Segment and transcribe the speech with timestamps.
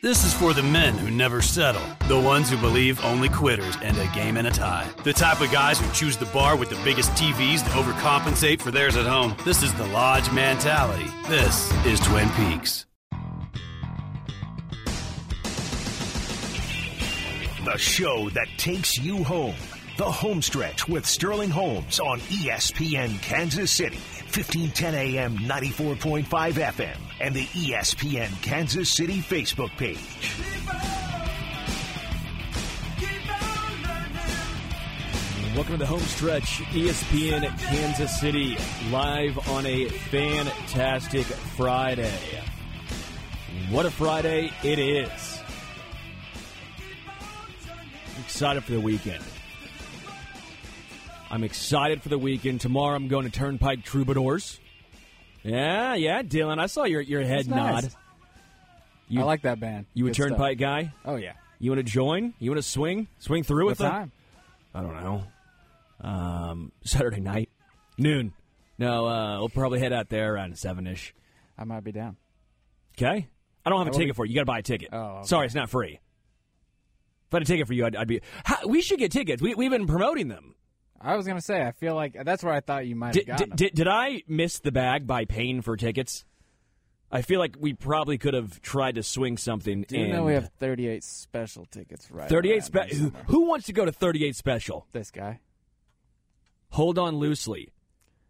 [0.00, 3.98] This is for the men who never settle, the ones who believe only quitters end
[3.98, 6.80] a game in a tie, the type of guys who choose the bar with the
[6.84, 9.34] biggest TVs to overcompensate for theirs at home.
[9.44, 11.06] This is the Lodge mentality.
[11.26, 12.86] This is Twin Peaks.
[17.64, 19.56] The show that takes you home.
[19.96, 27.46] The Homestretch with Sterling Holmes on ESPN Kansas City, 1510 AM, 94.5 FM, and the
[27.46, 29.98] ESPN Kansas City Facebook page.
[35.54, 38.58] Welcome to the home stretch, ESPN Kansas City,
[38.90, 42.12] live on a fantastic Friday.
[43.70, 45.40] What a Friday it is.
[48.14, 49.24] I'm excited for the weekend.
[51.30, 52.60] I'm excited for the weekend.
[52.60, 54.58] Tomorrow I'm going to Turnpike Troubadours.
[55.42, 57.82] Yeah, yeah, Dylan, I saw your, your head That's nice.
[57.84, 57.92] nod.
[59.08, 59.86] You, I like that band.
[59.94, 60.28] You a Good stuff.
[60.30, 60.92] Turnpike guy?
[61.04, 61.32] Oh yeah.
[61.58, 62.34] You want to join?
[62.38, 63.08] You want to swing?
[63.18, 63.90] Swing through What with them?
[63.90, 64.12] time?
[64.74, 65.22] I don't know.
[66.00, 67.48] Um, Saturday night,
[67.96, 68.32] noon.
[68.78, 71.14] No, uh, we'll probably head out there around seven ish.
[71.58, 72.16] I might be down.
[72.96, 73.26] Okay.
[73.66, 74.30] I don't have a I ticket be- for you.
[74.30, 74.90] You got to buy a ticket.
[74.92, 75.26] Oh, okay.
[75.26, 75.98] Sorry, it's not free.
[77.26, 78.20] If I had a ticket for you, I'd, I'd be.
[78.44, 79.42] How, we should get tickets.
[79.42, 80.54] We, we've been promoting them.
[81.00, 81.62] I was gonna say.
[81.62, 84.22] I feel like that's where I thought you might have Did, gotten did, did, I
[84.26, 86.24] miss the bag by paying for tickets?
[87.10, 89.82] I feel like we probably could have tried to swing something.
[89.82, 92.28] Do you know we have 38 special tickets right?
[92.28, 93.12] 38 special?
[93.28, 94.86] Who, wants to go to 38 special?
[94.92, 95.40] This guy
[96.70, 97.72] Hold on loosely,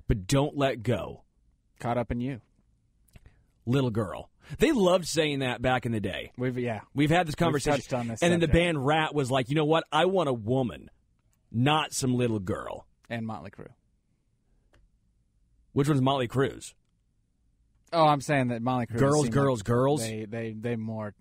[0.07, 1.25] but don't let go.
[1.81, 2.41] caught up in you.
[3.67, 4.31] little girl.
[4.59, 6.33] They loved saying that back in the day.
[6.39, 6.81] We've yeah.
[6.95, 7.81] We've had this conversation.
[7.81, 9.85] touched on this and then the band Ratt was like, you know what?
[9.93, 10.89] I want a woman,
[11.51, 12.87] not some little girl.
[13.11, 13.69] And Motley Crue.
[15.73, 16.75] Which one's Molly Cruz?
[17.93, 18.99] Oh, I'm saying that Motley Crue.
[18.99, 20.01] Girls, girls, like girls?
[20.03, 21.15] They they they more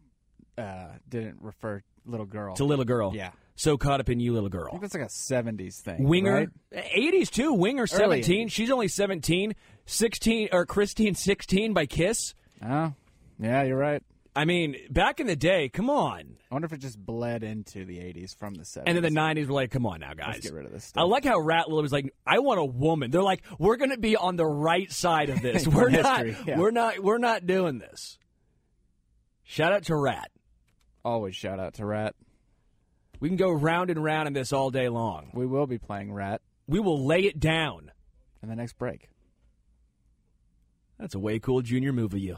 [0.57, 3.13] uh, didn't refer little girl To little girl.
[3.15, 3.31] Yeah.
[3.55, 4.69] So caught up in you, little I girl.
[4.69, 6.03] think that's like a 70s thing.
[6.03, 6.49] Winger, right?
[6.95, 7.53] 80s too.
[7.53, 8.47] Winger, Early 17.
[8.47, 8.51] 80s.
[8.51, 9.55] She's only 17.
[9.87, 12.35] 16, or Christine, 16 by Kiss.
[12.63, 12.93] Oh,
[13.39, 14.03] yeah, you're right.
[14.37, 16.37] I mean, back in the day, come on.
[16.51, 18.83] I wonder if it just bled into the 80s from the 70s.
[18.85, 20.35] And then the 90s were like, come on now, guys.
[20.35, 21.01] Let's get rid of this stuff.
[21.01, 23.09] I like how Ratt Lil was like, I want a woman.
[23.09, 25.67] They're like, we're going to be on the right side of this.
[25.67, 26.27] we're not.
[26.27, 26.59] History, yeah.
[26.59, 26.99] We're not.
[26.99, 28.19] We're not doing this.
[29.43, 30.29] Shout out to Ratt.
[31.03, 32.15] Always shout out to Ratt.
[33.19, 35.31] We can go round and round in this all day long.
[35.33, 37.91] We will be playing Ratt We will lay it down.
[38.43, 39.09] in the next break.
[40.99, 42.37] That's a way cool junior move of you.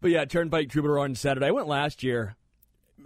[0.00, 1.46] But yeah, Turnpike Troubadour on Saturday.
[1.46, 2.36] I went last year.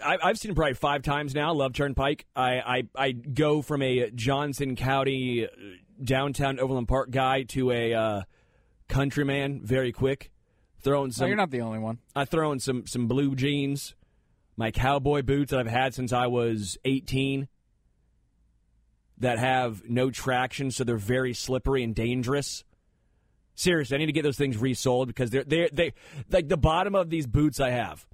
[0.04, 1.52] I, I've seen it probably five times now.
[1.54, 2.26] Love Turnpike.
[2.36, 5.48] I, I I go from a Johnson County uh,
[6.02, 8.22] downtown Overland Park guy to a uh,
[8.88, 10.30] countryman very quick.
[10.82, 11.28] Throwing No, some.
[11.28, 11.98] you're not the only one.
[12.14, 13.94] I throw in some some blue jeans,
[14.56, 17.48] my cowboy boots that I've had since I was 18
[19.18, 22.64] that have no traction, so they're very slippery and dangerous.
[23.56, 25.94] Seriously, I need to get those things resold because they're they they
[26.30, 28.06] like the bottom of these boots I have.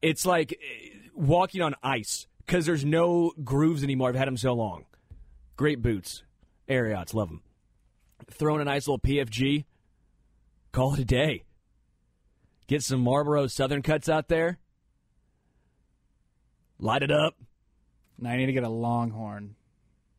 [0.00, 4.08] It's like eh, walking on ice because there's no grooves anymore.
[4.08, 4.86] I've had them so long.
[5.56, 6.24] Great boots,
[6.66, 7.42] Ariats, love them.
[8.30, 9.66] Throw in a nice little PFG.
[10.72, 11.44] Call it a day.
[12.66, 14.58] Get some Marlboro Southern cuts out there.
[16.78, 17.36] Light it up.
[18.18, 19.56] Now I need to get a Longhorn,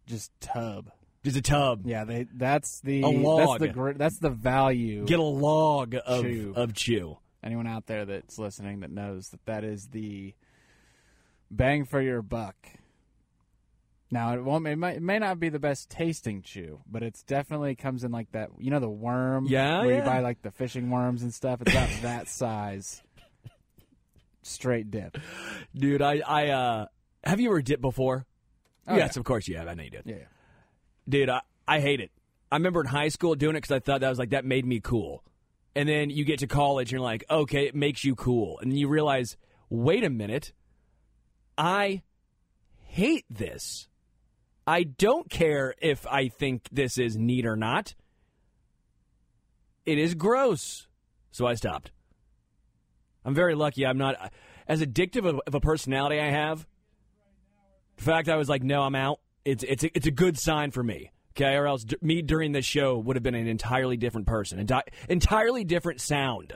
[0.06, 0.92] just tub.
[1.26, 1.82] Just a tub.
[1.86, 2.28] Yeah, they.
[2.34, 3.40] That's the A log.
[3.40, 5.06] That's the gr- that's the value.
[5.06, 6.54] Get a log of Chew.
[6.56, 7.18] of chew.
[7.44, 10.34] Anyone out there that's listening that knows that that is the
[11.52, 12.56] bang for your buck.
[14.12, 14.68] Now it won't.
[14.68, 18.12] It, might, it may not be the best tasting chew, but it's definitely comes in
[18.12, 18.50] like that.
[18.60, 19.48] You know the worm.
[19.50, 19.98] Yeah, Where yeah.
[19.98, 21.62] you buy like the fishing worms and stuff.
[21.62, 23.02] It's about that size.
[24.44, 25.18] Straight dip.
[25.76, 26.86] Dude, I I uh
[27.24, 28.28] have you ever dipped before?
[28.88, 29.20] Oh, yes, yeah.
[29.20, 29.68] of course you have.
[29.68, 30.04] I know you did.
[30.06, 30.16] Yeah.
[31.08, 32.12] Dude, I, I hate it.
[32.52, 34.66] I remember in high school doing it because I thought that was like that made
[34.66, 35.24] me cool.
[35.76, 38.60] And then you get to college and you're like, okay, it makes you cool.
[38.60, 39.36] And you realize,
[39.70, 40.54] wait a minute,
[41.58, 42.04] I
[42.80, 43.88] hate this.
[44.66, 47.94] I don't care if I think this is neat or not.
[49.86, 50.88] It is gross.
[51.32, 51.92] So I stopped.
[53.26, 54.32] I'm very lucky I'm not
[54.68, 56.66] as addictive of, of a personality I have.
[57.98, 59.20] In fact I was like, no, I'm out.
[59.46, 61.12] It's it's a, it's a good sign for me.
[61.38, 64.66] Okay, or else d- me during this show would have been an entirely different person,
[64.66, 66.54] enti- entirely different sound.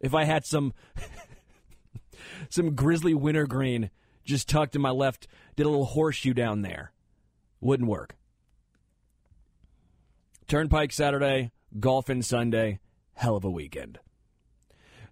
[0.00, 0.72] If I had some
[2.48, 3.90] some grizzly wintergreen
[4.24, 5.26] just tucked in my left,
[5.56, 6.92] did a little horseshoe down there,
[7.60, 8.16] wouldn't work.
[10.46, 12.80] Turnpike Saturday, golfing Sunday,
[13.14, 13.98] hell of a weekend.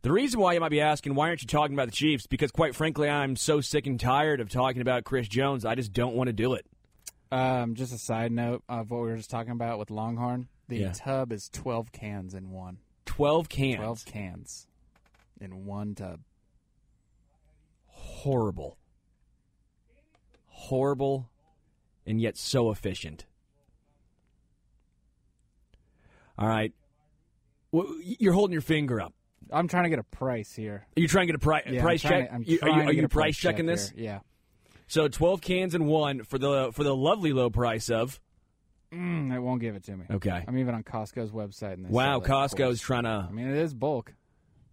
[0.03, 2.27] The reason why you might be asking, why aren't you talking about the Chiefs?
[2.27, 5.65] Because quite frankly, I'm so sick and tired of talking about Chris Jones.
[5.65, 6.65] I just don't want to do it.
[7.31, 10.49] Um, just a side note of what we were just talking about with Longhorn.
[10.69, 10.93] The Yeah.
[10.93, 12.79] tub is 12 cans in one.
[13.05, 13.77] 12 cans.
[13.77, 14.67] 12 cans
[15.41, 16.21] in one tub.
[17.87, 18.79] Horrible.
[20.47, 21.31] Horrible
[22.07, 23.27] and yet so efficient.
[26.39, 26.73] All right.
[27.73, 29.13] Well, you're holding your finger up.
[29.51, 30.87] I'm trying to get a price here.
[30.97, 32.29] Are you trying to get a pri- Yeah, I'm price trying check?
[32.29, 33.91] to- I'm You- are trying you, to are get you a price check checking this?
[33.91, 34.05] here.
[34.05, 34.21] Yeah.
[34.89, 38.21] So 12 cans and one for the for the lovely low price of
[38.93, 40.07] Mm, it won't give it to me.
[40.11, 40.43] Okay.
[40.49, 41.75] I'm even on Costco's website.
[41.75, 44.15] And they Wow, sell it, of Costco's trying to I mean, it is bulk.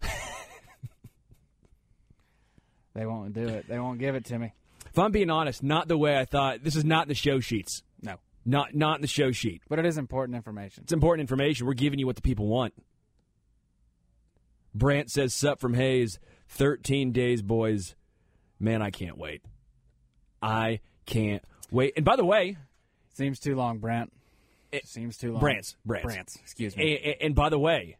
[2.94, 3.68] they won't do it.
[3.68, 4.54] They won't give it to me.
[4.86, 6.64] If I'm being honest, not the way I thought.
[6.64, 7.82] This is not in the show sheets.
[8.00, 8.14] No.
[8.46, 9.60] Not not in the show sheet.
[9.68, 10.84] But it is important information.
[10.84, 11.66] It's important information.
[11.66, 12.72] We're giving you what the people want.
[14.74, 16.18] Brant says, "Sup from Hayes,
[16.48, 17.94] 13 days, boys.
[18.58, 19.42] Man, I can't wait.
[20.42, 22.56] I can't wait." And by the way,
[23.14, 24.12] Seems too long, Brant.
[24.72, 25.40] It- Seems too long.
[25.40, 26.04] Brant's, Brant's.
[26.04, 26.36] Brant's.
[26.36, 26.98] Excuse me.
[26.98, 27.96] and, and by the way,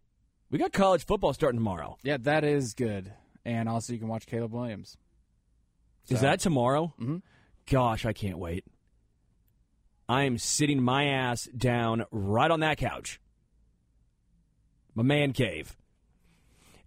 [0.50, 1.96] we got college football starting tomorrow.
[2.02, 3.12] yeah, that is good.
[3.44, 4.96] And also, you can watch Caleb Williams.
[6.08, 6.92] Is that tomorrow?
[7.00, 7.22] Mhm.
[7.70, 8.64] Gosh, I can't wait.
[10.08, 13.20] I am sitting my ass down right on that couch.
[14.94, 15.76] My man cave.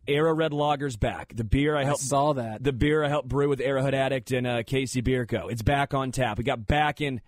[0.09, 1.33] Era Red Lager's back.
[1.35, 2.63] The beer I I helped saw that.
[2.63, 5.47] the beer I helped brew with Arrowhead Addict and uh, KC Bier Co.
[5.47, 6.37] It's back on tap.
[6.37, 7.21] We got back in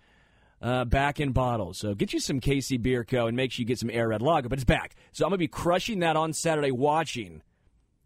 [0.60, 1.78] uh, back in bottles.
[1.78, 3.26] So get you some KC Bier Co.
[3.26, 4.48] and make sure you get some Air Red Lager.
[4.48, 4.94] But it's back.
[5.12, 6.70] So I'm gonna be crushing that on Saturday.
[6.70, 7.42] Watching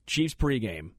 [0.07, 0.91] Chiefs pregame,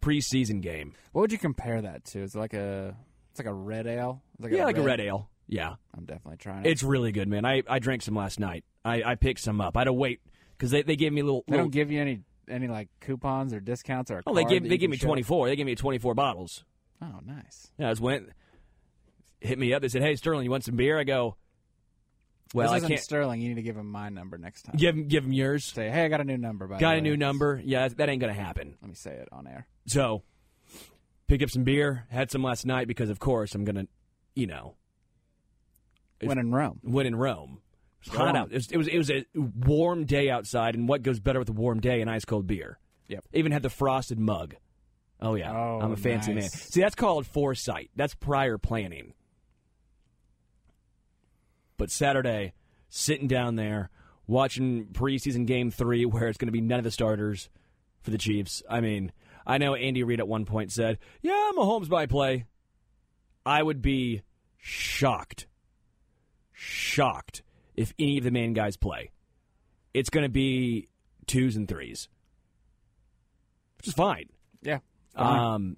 [0.00, 0.94] preseason game.
[1.12, 2.20] what would you compare that to?
[2.22, 2.96] Is it like a?
[3.30, 4.22] It's like a red ale.
[4.38, 5.28] Like yeah, like a red ale.
[5.48, 6.70] Yeah, I'm definitely trying it.
[6.70, 7.44] it's really good, man.
[7.44, 8.64] I, I drank some last night.
[8.84, 9.76] I, I picked some up.
[9.76, 10.20] I had to wait
[10.56, 11.44] because they, they gave me a little.
[11.46, 14.18] They little don't give you any any like coupons or discounts or.
[14.18, 15.48] A oh, they gave they gave me 24.
[15.48, 16.64] They gave me 24 bottles.
[17.02, 17.70] Oh, nice.
[17.78, 18.30] Yeah, I just went,
[19.40, 19.82] hit me up.
[19.82, 21.36] They said, "Hey, Sterling, you want some beer?" I go,
[22.54, 23.40] "Well, this I can't." Sterling.
[23.42, 24.76] You need to give him my number next time.
[24.76, 25.64] Give him, give him yours.
[25.64, 26.66] Say, hey, I got a new number.
[26.66, 26.98] By the Got way.
[26.98, 27.60] a new number.
[27.64, 28.76] Yeah, that ain't gonna happen.
[28.80, 29.66] Let me say it on air.
[29.86, 30.22] So,
[31.26, 32.06] pick up some beer.
[32.10, 33.86] Had some last night because, of course, I'm gonna,
[34.34, 34.74] you know,
[36.22, 36.80] When in Rome.
[36.82, 37.60] win in Rome.
[38.06, 38.52] It was hot out.
[38.52, 41.48] It was, it was it was a warm day outside, and what goes better with
[41.48, 42.00] a warm day?
[42.00, 42.78] An ice cold beer.
[43.08, 43.24] Yep.
[43.32, 44.54] Even had the frosted mug.
[45.20, 46.48] Oh yeah, Oh, I'm a fancy man.
[46.48, 47.90] See, that's called foresight.
[47.96, 49.14] That's prior planning.
[51.78, 52.52] But Saturday,
[52.88, 53.90] sitting down there
[54.26, 57.48] watching preseason game three, where it's going to be none of the starters
[58.02, 58.62] for the Chiefs.
[58.68, 59.12] I mean,
[59.46, 62.44] I know Andy Reid at one point said, "Yeah, I'm a Mahomes by play."
[63.44, 64.22] I would be
[64.58, 65.46] shocked,
[66.52, 67.42] shocked
[67.76, 69.10] if any of the main guys play.
[69.94, 70.88] It's going to be
[71.26, 72.08] twos and threes,
[73.78, 74.26] which is fine.
[74.62, 74.78] Yeah.
[75.14, 75.38] Fine.
[75.38, 75.76] Um,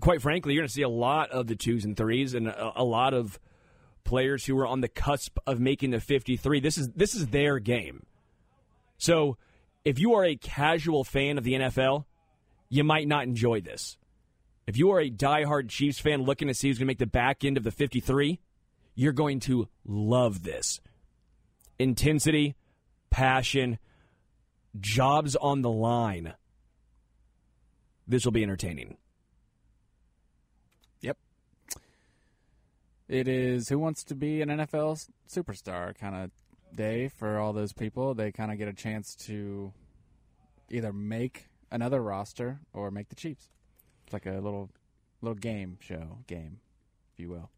[0.00, 2.80] quite frankly, you're going to see a lot of the twos and threes, and a,
[2.80, 3.38] a lot of
[4.04, 6.60] players who are on the cusp of making the 53.
[6.60, 8.04] This is this is their game.
[8.98, 9.36] So,
[9.84, 12.04] if you are a casual fan of the NFL,
[12.68, 13.96] you might not enjoy this.
[14.66, 17.06] If you are a diehard Chiefs fan looking to see who's going to make the
[17.06, 18.40] back end of the 53,
[18.94, 20.80] you're going to love this.
[21.78, 22.54] Intensity,
[23.10, 23.78] passion,
[24.80, 26.34] jobs on the line.
[28.06, 28.96] This will be entertaining.
[31.00, 31.18] Yep.
[33.08, 36.30] It is who wants to be an NFL superstar kind of
[36.74, 38.14] day for all those people.
[38.14, 39.72] They kind of get a chance to
[40.70, 43.48] either make another roster or make the Chiefs.
[44.04, 44.70] It's like a little
[45.20, 46.60] little game show game,
[47.12, 47.50] if you will.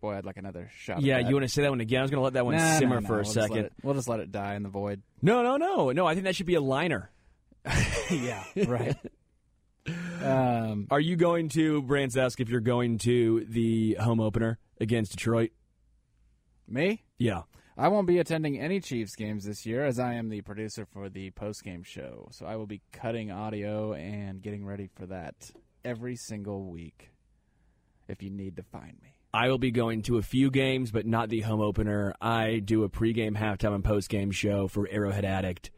[0.00, 1.02] Boy, I'd like another shot.
[1.02, 1.28] Yeah, that.
[1.28, 1.98] you want to say that one again?
[2.00, 3.36] I was going to let that one Nah, simmer nah, nah, for a we'll just
[3.36, 3.64] let second.
[3.66, 5.02] it- we'll just let it die in the void.
[5.20, 6.06] No, no, no, no.
[6.06, 7.10] I think that should be a liner.
[8.10, 8.96] yeah, right.
[10.24, 11.82] um, Are you going to?
[11.82, 15.50] Brands ask if you're going to the home opener against Detroit.
[16.66, 17.04] me?
[17.18, 17.42] Yeah.
[17.76, 21.08] I won't be attending any Chiefs games this year as I am the producer for
[21.08, 22.28] the post-game show.
[22.32, 25.50] So I will be cutting audio and getting ready for that
[25.84, 27.10] every single week
[28.08, 29.14] if you need to find me.
[29.32, 32.14] I will be going to a few games, but not the home opener.
[32.20, 35.70] I do a pregame, halftime, and postgame show for Arrowhead Addict,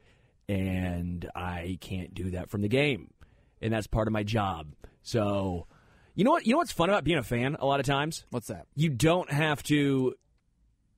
[0.49, 3.13] and I can't do that from the game,
[3.61, 4.69] and that's part of my job.
[5.03, 5.67] So,
[6.15, 6.47] you know what?
[6.47, 7.57] You know what's fun about being a fan?
[7.61, 8.67] A lot of times, What's that?
[8.75, 10.15] you don't have to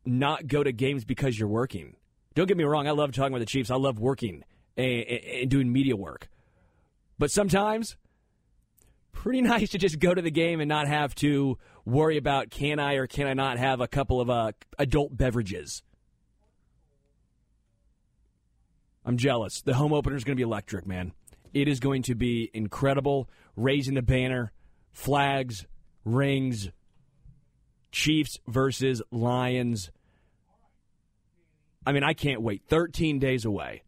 [0.07, 1.97] not go to games because you're working.
[2.35, 2.87] Don't get me wrong.
[2.87, 3.71] I love talking with the Chiefs.
[3.71, 4.45] I love working
[4.77, 6.29] and, and doing media work,
[7.19, 7.97] but sometimes
[9.15, 12.79] pretty nice to just go to the game and not have to worry about can
[12.79, 15.83] I or can I not have a couple of uh, adult beverages.
[19.05, 19.63] I'm jealous.
[19.63, 21.13] The home opener is going to be electric, man.
[21.53, 23.29] It is going to be incredible.
[23.57, 24.53] Raising the banner,
[24.93, 25.67] flags,
[26.05, 26.71] rings,
[27.93, 29.91] Chiefs versus Lions.
[31.87, 32.63] I mean, I can't wait.
[32.67, 33.83] 13 days away.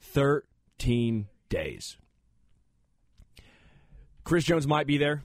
[0.00, 1.98] 13 days.
[4.26, 5.22] Chris Jones might be there.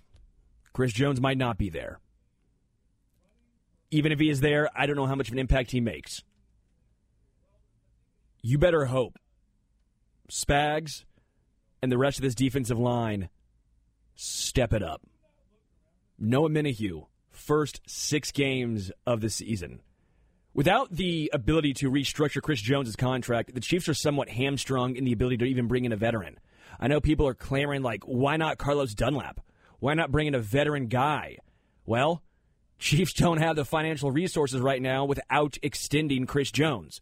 [0.73, 1.99] Chris Jones might not be there.
[3.89, 6.21] Even if he is there, I don't know how much of an impact he makes.
[8.43, 9.17] You better hope
[10.29, 11.03] Spags
[11.81, 13.29] and the rest of this defensive line
[14.13, 15.01] step it up.
[16.19, 19.81] No Omenihu, first six games of the season.
[20.53, 25.13] Without the ability to restructure Chris Jones' contract, the Chiefs are somewhat hamstrung in the
[25.13, 26.37] ability to even bring in a veteran.
[26.79, 29.39] I know people are clamoring, like, why not Carlos Dunlap?
[29.79, 31.37] Why not bring in a veteran guy?
[31.85, 32.23] Well,
[32.81, 36.99] Chiefs don't have the financial resources right now without extending Chris Jones.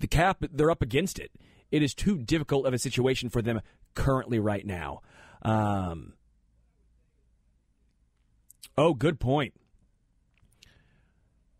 [0.00, 1.30] The cap, they're up against it.
[1.70, 3.60] It is too difficult of a situation for them
[3.94, 5.02] currently right now.
[5.42, 6.14] Um,
[8.76, 9.54] oh, good point.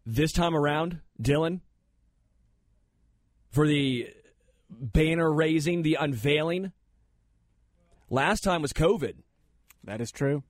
[0.05, 1.61] This time around, Dylan,
[3.51, 4.09] for the
[4.71, 6.73] banner raising, the unveiling,
[8.11, 9.15] last time was COVID.
[9.85, 10.43] That is true.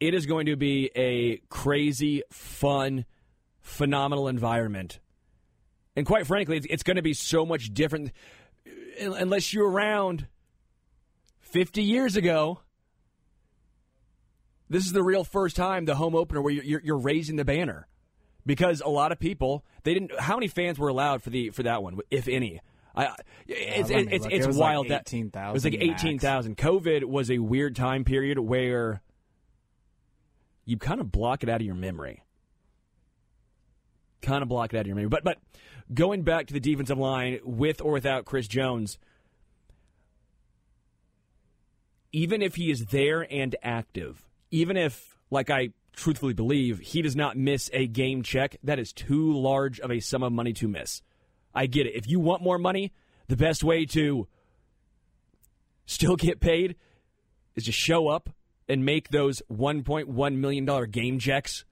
[0.00, 3.04] It is going to be a crazy, fun,
[3.60, 5.00] phenomenal environment.
[5.96, 8.12] And quite frankly, it's, going to be so much different
[9.00, 10.26] unless you're around
[11.40, 12.60] 50 years ago.
[14.68, 17.86] This is the real first time, the home opener, where you're, you're raising the banner
[18.44, 20.18] because a lot of people they didn't.
[20.18, 22.60] How many fans were allowed for the for that one, if any?
[22.94, 23.14] I,
[23.46, 26.18] it's let it's it's, it's It was wild like that 18,000 it was like eighteen
[26.18, 26.56] thousand.
[26.56, 29.02] COVID was a weird time period where
[30.64, 32.22] you kind of block it out of your memory.
[34.22, 35.08] Kind of block it out of your memory.
[35.08, 35.38] But but
[35.92, 38.98] going back to the defensive line with or without Chris Jones,
[42.12, 47.16] even if he is there and active, even if, like I truthfully believe, he does
[47.16, 50.68] not miss a game check, that is too large of a sum of money to
[50.68, 51.02] miss.
[51.54, 51.94] I get it.
[51.94, 52.92] If you want more money,
[53.28, 54.26] the best way to
[55.86, 56.76] still get paid
[57.54, 58.30] is to show up
[58.68, 61.64] and make those $1.1 million game checks.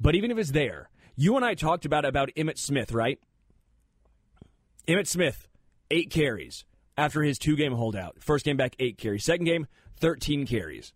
[0.00, 3.18] But even if it's there, you and I talked about about Emmitt Smith, right?
[4.86, 5.48] Emmitt Smith,
[5.90, 6.64] eight carries
[6.96, 8.16] after his two game holdout.
[8.20, 9.24] First game back, eight carries.
[9.24, 9.66] Second game,
[10.00, 10.92] 13 carries.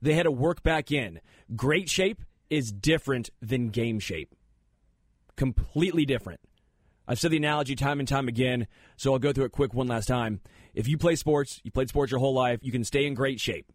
[0.00, 1.20] They had to work back in.
[1.54, 4.34] Great shape is different than game shape.
[5.36, 6.40] Completely different.
[7.06, 9.88] I've said the analogy time and time again, so I'll go through it quick one
[9.88, 10.40] last time.
[10.74, 13.40] If you play sports, you played sports your whole life, you can stay in great
[13.40, 13.70] shape.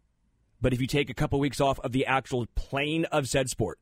[0.60, 3.78] But if you take a couple weeks off of the actual plane of said sport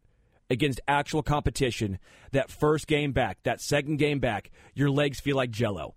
[0.50, 1.98] against actual competition,
[2.32, 5.94] that first game back, that second game back, your legs feel like jello.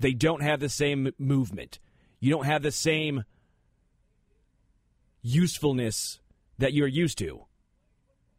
[0.00, 1.78] They don't have the same movement.
[2.18, 3.24] You don't have the same
[5.22, 6.20] usefulness
[6.58, 7.44] that you're used to.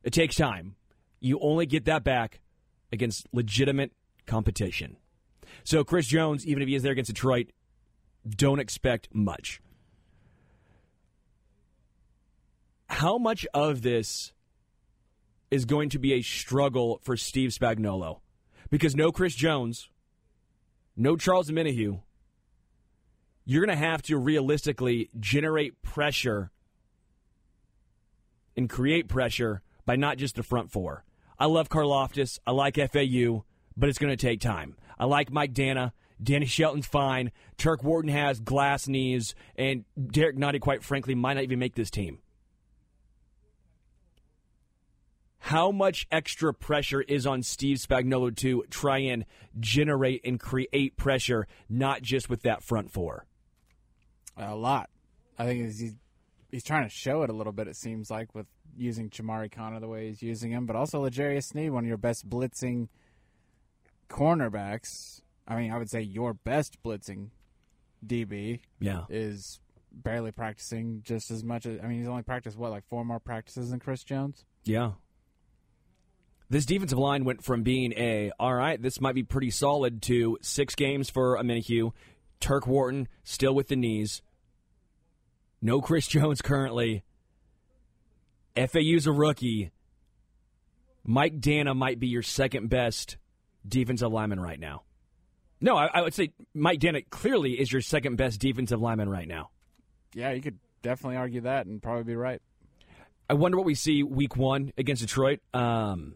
[0.03, 0.75] It takes time.
[1.19, 2.41] You only get that back
[2.95, 3.91] against legitimate
[4.25, 4.97] competition.
[5.63, 7.51] So, Chris Jones, even if he is there against Detroit,
[8.27, 9.61] don't expect much.
[12.87, 14.33] How much of this
[15.51, 18.19] is going to be a struggle for Steve Spagnuolo?
[18.69, 19.89] Because no Chris Jones,
[20.95, 22.01] no Charles Omenihu,
[23.45, 26.51] you're going to have to realistically generate pressure
[28.57, 31.03] and create pressure by not just the front four.
[31.37, 32.39] I love Karlaftis.
[32.45, 33.43] I like FAU,
[33.75, 34.75] but it's going to take time.
[34.97, 35.91] I like Mike Danna.
[36.21, 37.31] Danny Shelton's fine.
[37.57, 41.89] Turk Wharton has glass knees, and Derrick Nnadi, quite frankly, might not even make this
[41.91, 42.19] team.
[45.39, 49.25] How much extra pressure is on Steve Spagnuolo to try and
[49.59, 53.27] generate and create pressure, not just with that front four?
[54.37, 54.89] A lot.
[55.37, 55.95] I think he's
[56.49, 57.67] he's trying to show it a little bit.
[57.67, 61.45] It seems like with using Chamarri Conner the way he's using him, but also L'Jarius
[61.45, 62.87] Sneed, one of your best blitzing
[64.09, 65.21] cornerbacks.
[65.47, 67.29] I mean, I would say your best blitzing
[68.05, 69.05] DB Yeah.
[69.09, 69.59] is
[69.91, 71.79] barely practicing just as much as.
[71.81, 74.45] I mean, he's only practiced what like four more practices than Chris Jones.
[74.63, 74.93] Yeah.
[76.49, 80.37] This defensive line went from being a, all right, this might be pretty solid, to
[80.41, 81.91] six games for Omenihu.
[82.39, 84.21] Turk Wharton still with the knees.
[85.61, 87.03] No Chris Jones currently.
[88.55, 89.71] FAU's a rookie.
[91.03, 93.17] Mike Danna might be your second best
[93.67, 94.83] defensive lineman right now.
[95.61, 99.27] No, I, I would say Mike Danna clearly is your second best defensive lineman right
[99.27, 99.49] now.
[100.13, 102.41] Yeah, you could definitely argue that and probably be right.
[103.29, 105.39] I wonder what we see week one against Detroit.
[105.53, 106.15] Um,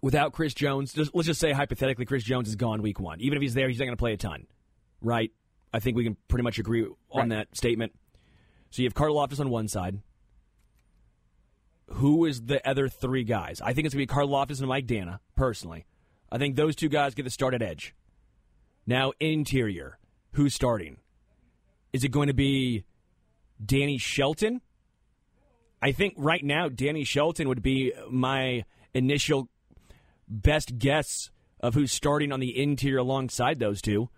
[0.00, 3.20] without Chris Jones, just, let's just say hypothetically Chris Jones is gone week one.
[3.20, 4.46] Even if he's there, he's not going to play a ton,
[5.00, 5.30] right?
[5.72, 7.28] I think we can pretty much agree on Right.
[7.30, 7.92] that statement.
[8.70, 10.00] So you have Karlaftis on one side.
[11.94, 13.60] Who is the other three guys?
[13.60, 15.86] I think it's going to be Karlaftis and Mike Danna, personally.
[16.30, 17.94] I think those two guys get the start at edge.
[18.86, 19.98] Now, interior,
[20.32, 20.96] who's starting?
[21.92, 22.84] Is it going to be
[23.64, 24.62] Danny Shelton?
[25.80, 29.48] I think right now, Danny Shelton would be my initial
[30.26, 31.30] best guess
[31.60, 34.08] of who's starting on the interior alongside those two.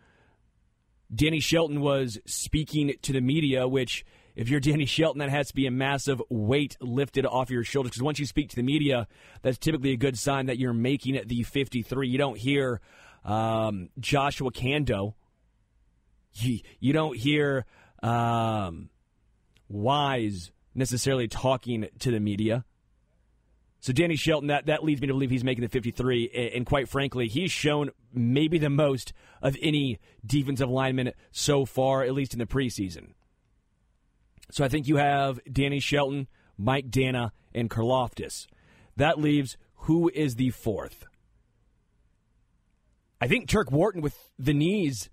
[1.15, 4.05] Danny Shelton was speaking to the media, which,
[4.35, 7.91] if you're Danny Shelton, that has to be a massive weight lifted off your shoulders.
[7.91, 9.07] Because once you speak to the media,
[9.43, 12.09] that's typically a good sign that you're making it the 53.
[12.09, 12.81] You don't hear
[13.25, 15.15] um, Joshua Kaindoh.
[16.35, 17.65] You, you don't hear
[18.03, 18.91] um,
[19.69, 22.65] Wise necessarily talking to the media.
[23.81, 26.31] So Danny Shelton, that, that leads me to believe he's making the 53.
[26.35, 29.13] a- And quite frankly, he's shown maybe the most
[29.43, 33.13] of any defensive lineman so far, at least in the preseason.
[34.55, 38.47] So I think you have Danny Shelton, Mike Danna, and Karlaftis.
[38.95, 41.07] That leaves who is the fourth?
[43.21, 45.11] I think Turk Wharton with the knees.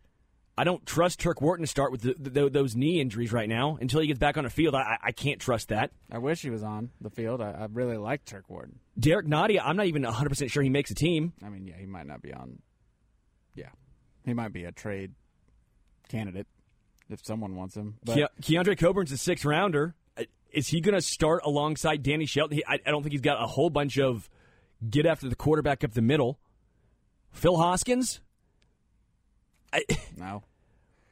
[0.59, 3.79] I don't trust Turk Wharton to start with the, the, those knee injuries right now
[3.81, 4.75] until he gets back on the field.
[4.75, 5.89] I, I can't trust that.
[6.11, 7.41] I wish he was on the field.
[7.41, 8.77] I, I really like Turk Wharton.
[8.99, 11.33] Derrick Nnadi, I'm not even 100% sure he makes a team.
[11.43, 12.59] I mean, yeah, he might not be on.
[13.55, 13.69] Yeah,
[14.23, 15.13] he might be a trade
[16.09, 16.45] candidate
[17.11, 17.95] if someone wants him.
[18.03, 19.95] But Ke- Keondre Coburn's a sixth rounder.
[20.17, 22.57] Uh, Is he going to start alongside Danny Shelton?
[22.57, 24.29] He, I, I don't think he's got a whole bunch of
[24.89, 26.39] get after the quarterback up the middle.
[27.31, 28.19] Phil Hoskins?
[29.73, 29.83] I,
[30.17, 30.43] no,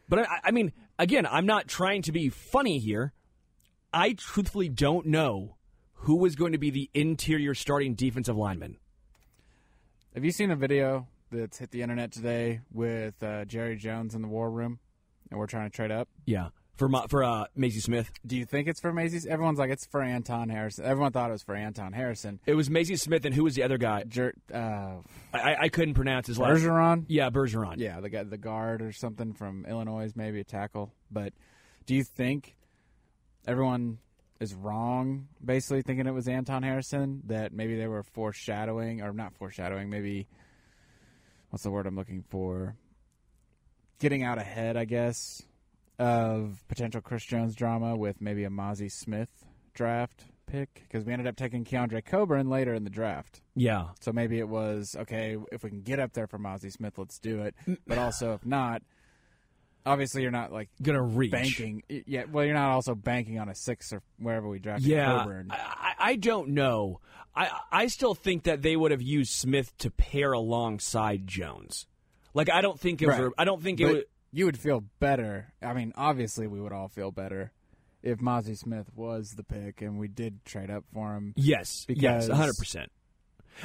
[0.09, 3.13] but I, I mean, again, I'm not trying to be funny here.
[3.93, 5.55] I truthfully don't know
[5.93, 8.77] who is going to be the interior starting defensive lineman.
[10.13, 14.21] have you seen a video that's hit the internet today with uh, Jerry Jones in
[14.21, 14.79] the war room,
[15.31, 16.07] and we're trying to trade up?
[16.25, 18.09] Yeah, for Ma- for uh, Mazi Smith.
[18.25, 19.25] Do you think it's for Macy's?
[19.25, 20.85] Everyone's like, it's for Anton Harrison.
[20.85, 22.39] Everyone thought it was for Anton Harrison.
[22.45, 24.03] It was Mazi Smith, and who was the other guy?
[24.05, 24.95] Jer- uh,
[25.33, 26.61] I, I couldn't pronounce his last.
[26.61, 27.05] Bergeron?
[27.07, 27.75] Yeah, Bergeron.
[27.77, 30.93] Yeah, the guy, the guard or something from Illinois, maybe a tackle.
[31.11, 31.33] But
[31.85, 32.55] do you think
[33.47, 33.97] everyone
[34.39, 37.21] is wrong, basically thinking it was Anton Harrison?
[37.27, 39.89] That maybe they were foreshadowing, or not foreshadowing?
[39.89, 40.27] Maybe
[41.49, 42.75] what's the word I'm looking for?
[43.99, 45.41] Getting out ahead, I guess,
[45.97, 49.29] of potential Chris Jones drama with maybe a Mazi Smith
[49.73, 53.41] draft pick because we ended up taking Keondre Coburn later in the draft.
[53.55, 53.89] yeah.
[53.99, 57.19] So maybe it was okay if we can get up there for Mazi Smith, let's
[57.19, 57.53] do it.
[57.67, 57.77] Mm.
[57.85, 58.81] But also if not,
[59.85, 61.31] obviously you're not like Gonna reach.
[61.31, 61.83] banking.
[61.89, 64.81] Yeah, well you're not also banking on a six or wherever we draft.
[64.81, 65.47] Yeah, Coburn.
[65.51, 66.99] I, I I don't know.
[67.35, 71.85] I I still think that they would have used Smith to pair alongside Jones.
[72.33, 73.19] Like I don't think it was.
[73.19, 73.31] Right.
[73.37, 74.05] I don't think it But would.
[74.31, 75.51] you would feel better.
[75.61, 77.51] I mean, obviously we would all feel better
[78.03, 81.33] if Mazi Smith was the pick and we did trade up for him.
[81.35, 82.91] Yes, yes, because- hundred percent.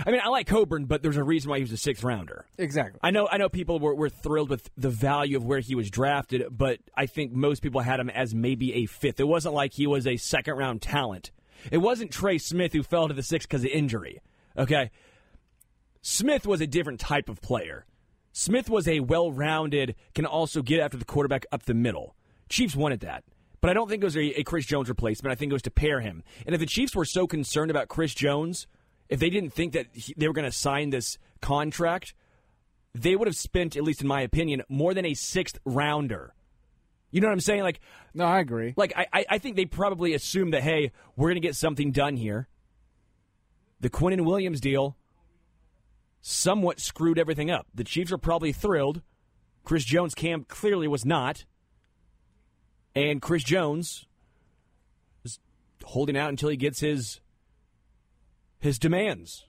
[0.04, 2.46] I mean, I like Coburn, but there's a reason why he was a sixth rounder.
[2.58, 2.98] Exactly.
[3.00, 5.88] I know, I know, people were, were thrilled with the value of where he was
[5.88, 9.20] drafted, but I think most people had him as maybe a fifth.
[9.20, 11.30] It wasn't like he was a second round talent.
[11.70, 14.20] It wasn't Trey Smith who fell to the sixth because of injury.
[14.58, 14.90] Okay,
[16.02, 17.86] Smith was a different type of player.
[18.36, 22.16] Smith was a well rounded, can also get after the quarterback up the middle.
[22.48, 23.22] Chiefs wanted that.
[23.60, 25.30] But I don't think it was a, a Chris Jones replacement.
[25.32, 26.24] I think it was to pair him.
[26.44, 28.66] And if the Chiefs were so concerned about Chris Jones,
[29.08, 32.12] if they didn't think that he, they were going to sign this contract,
[32.92, 36.34] they would have spent, at least in my opinion, more than a sixth rounder.
[37.12, 37.62] You know what I'm saying?
[37.62, 37.80] Like,
[38.14, 38.74] No, I agree.
[38.76, 41.92] like I, I- I think they probably assumed that hey, we're going to get something
[41.92, 42.48] done here.
[43.80, 44.96] The Quinnen Williams deal
[46.26, 47.66] somewhat screwed everything up.
[47.74, 49.02] The Chiefs are probably thrilled.
[49.62, 51.44] Chris Jones camp clearly was not,
[52.94, 54.06] and Chris Jones
[55.22, 55.38] is
[55.84, 57.20] holding out until he gets his
[58.58, 59.44] his demands.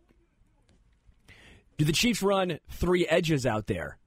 [1.78, 3.98] Do the Chiefs run three edges out there?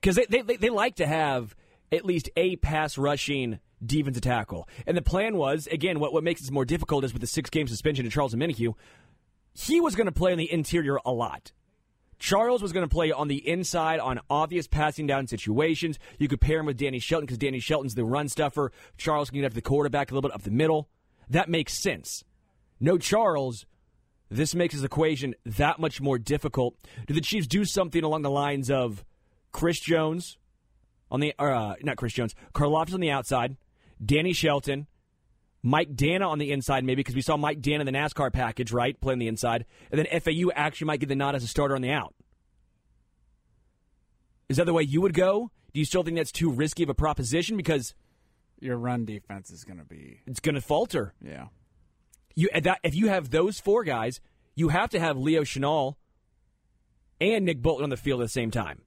[0.00, 1.56] Because they, they, they, like to have
[1.90, 4.68] at least a pass rushing defensive tackle.
[4.86, 7.50] And the plan was, again, what, what makes this more difficult is with the six
[7.50, 8.74] game suspension to Charles Omenihu,
[9.56, 11.52] he was going to play on the interior a lot.
[12.18, 15.98] Charles was going to play on the inside on obvious passing down situations.
[16.18, 18.72] You could pair him with Danny Shelton because Danny Shelton's the run stuffer.
[18.96, 20.88] Charles can get up the quarterback a little bit up the middle.
[21.28, 22.24] That makes sense.
[22.80, 23.66] No Charles,
[24.30, 26.76] this makes his equation that much more difficult.
[27.06, 29.04] Do the Chiefs do something along the lines of
[29.52, 30.38] Chris Jones
[31.10, 33.56] on the, uh, not Chris Jones, Karlaftis on the outside,
[34.04, 34.86] Danny Shelton,
[35.66, 38.70] Mike Danna on the inside, maybe because we saw Mike Danna in the NASCAR package,
[38.70, 41.74] right, playing the inside, and then FAU actually might get the nod as a starter
[41.74, 42.14] on the out.
[44.48, 45.50] Is that the way you would go?
[45.74, 47.94] Do you still think that's too risky of a proposition because
[48.60, 51.14] Your run defense is going to be it's going to falter?
[51.20, 51.48] yeah.
[52.36, 54.20] You that if you have those four guys,
[54.54, 55.94] you have to have Leo Chenal
[57.20, 58.82] and Nick Bolton on the field at the same time,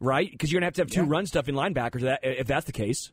[0.00, 0.30] right?
[0.30, 1.06] Because you're gonna have to have two Yeah.
[1.08, 3.12] run stuff in linebackers that, if that's the case.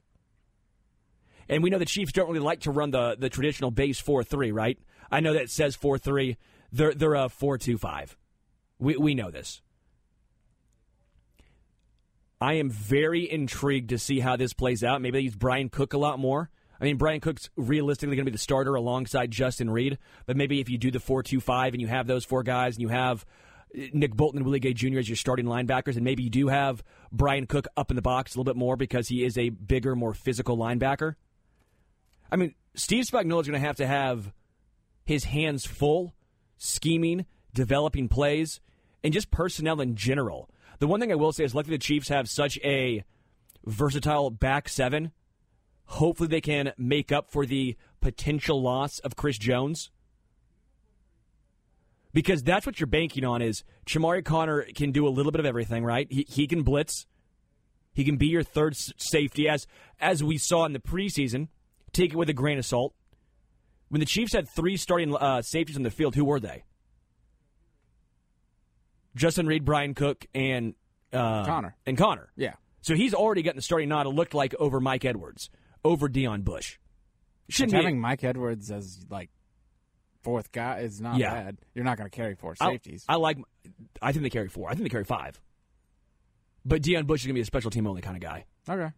[1.50, 4.24] And we know the Chiefs don't really like to run the the traditional base four
[4.24, 4.78] three, right?
[5.12, 6.38] I know that it says four three.
[6.72, 8.18] They're they're a four two five.
[8.80, 9.62] We we know this.
[12.44, 15.02] I am very intrigued to see how this plays out.
[15.02, 16.50] Maybe they use Bryan Cook a lot more.
[16.82, 19.98] I mean, Bryan Cook's realistically going to be the starter alongside Justin Reid.
[20.26, 22.90] But maybe if you do the four-two-five and you have those four guys and you
[22.90, 23.26] have
[23.74, 25.00] uh, Nick Bolton and Willie Gay Jr.
[25.00, 28.36] as your starting linebackers, and maybe you do have Bryan Cook up in the box
[28.36, 31.16] a little bit more because he is a bigger, more physical linebacker.
[32.34, 34.34] I mean, Steve Spagnuolo is going to have to have
[35.06, 36.16] his hands full
[36.58, 38.60] scheming, developing plays,
[39.04, 40.50] and just personnel in general.
[40.80, 43.04] The one thing I will say is, luckily the Chiefs have such a
[43.64, 45.12] versatile back seven.
[45.86, 49.92] Hopefully, they can make up for the potential loss of Chris Jones.
[52.14, 55.46] Because that's what you're banking on is Chamarri Conner can do a little bit of
[55.46, 56.08] everything, right?
[56.12, 57.06] He, he can blitz.
[57.94, 59.68] He can be your third safety, as
[60.00, 61.50] as we saw in the preseason.
[61.94, 62.94] Take it with a grain of salt.
[63.90, 66.64] When the Chiefs had three starting uh, safeties on the field, who were they?
[69.16, 70.74] Justin Reid, Bryan Cook, and
[71.12, 71.76] uh, Conner.
[71.86, 72.32] and Conner.
[72.36, 72.54] Yeah.
[72.82, 74.08] So he's already gotten the starting nod.
[74.08, 75.50] It looked like over Mike Edwards,
[75.86, 76.80] over Deon Bush.
[77.50, 77.78] Shouldn't be.
[77.78, 79.30] having Mike Edwards as like
[80.24, 81.34] fourth guy is not Yeah.
[81.34, 81.58] bad.
[81.76, 83.06] You're not going to carry four I- safeties.
[83.08, 83.38] I, like.
[84.02, 84.70] I think they carry four.
[84.70, 85.40] I think they carry five.
[86.66, 88.46] But Deon Bush is going to be a special team only kind of guy.
[88.68, 88.92] okay.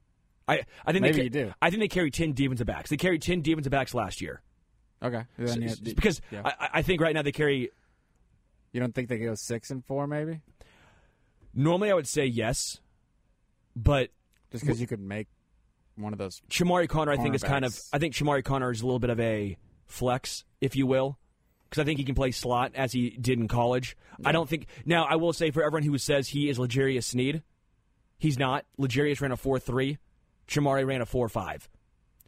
[0.47, 1.53] I, I think Maybe they, you do.
[1.61, 2.89] I think they carry ten defensive backs.
[2.89, 4.41] They carried ten defensive backs last year.
[5.03, 5.23] Okay.
[5.37, 6.41] You, because yeah.
[6.45, 7.69] I, I think right now they carry.
[8.71, 10.41] you don't think they go six and four maybe?
[11.53, 12.79] Normally, I would say yes,
[13.75, 14.09] but
[14.51, 15.27] Just because you could make
[15.95, 16.41] one of those.
[16.49, 17.79] Chamarri Conner, I think, is kind of.
[17.93, 21.17] I think Chamarri Conner is a little bit of a flex, if you will,
[21.69, 23.95] because I think he can play slot as he did in college.
[24.23, 24.67] I don't think.
[24.85, 27.41] Now, I will say for everyone who says he is L'Jarius Sneed,
[28.17, 28.65] he's not.
[28.77, 29.97] L'Jarius ran a four three,
[30.47, 31.67] Chamarri ran a four five.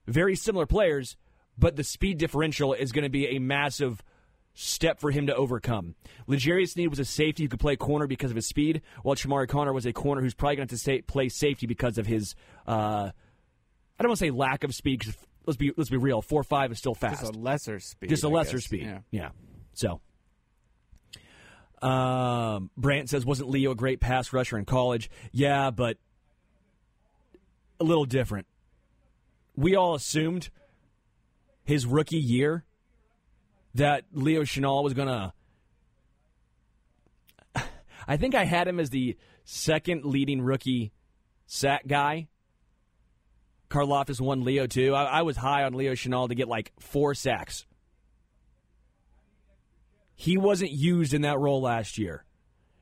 [0.07, 1.17] Very similar players,
[1.57, 4.01] but the speed differential is going to be a massive
[4.53, 5.93] step for him to overcome.
[6.25, 9.47] L'Jarius Sneed was a safety who could play corner because of his speed, while Chamarri
[9.47, 12.07] Conner was a corner who's probably going to have to stay, play safety because of
[12.07, 12.33] his.
[12.67, 13.11] Uh,
[13.99, 15.03] I don't want to say lack of speed.
[15.05, 16.21] 'cause let's be let's be real.
[16.21, 17.21] Four five is still fast.
[17.21, 18.09] Just a lesser speed.
[18.09, 18.65] Just a I lesser guess.
[18.65, 19.01] speed.
[19.11, 19.29] Yeah.
[19.73, 20.01] So.
[21.81, 25.11] Um, Brant says, wasn't Leo a great pass rusher in college?
[25.31, 25.97] Yeah, but
[27.79, 28.47] a little different.
[29.55, 30.49] We all assumed
[31.63, 32.65] his rookie year
[33.75, 35.33] that Leo Chenal was going to.
[38.07, 40.91] I think I had him as the second leading rookie
[41.45, 42.27] sack guy.
[43.69, 44.95] Karlaftis won Leo too.
[44.95, 47.65] I, I was high on Leo Chenal to get like four sacks.
[50.15, 52.23] He wasn't used in that role last year.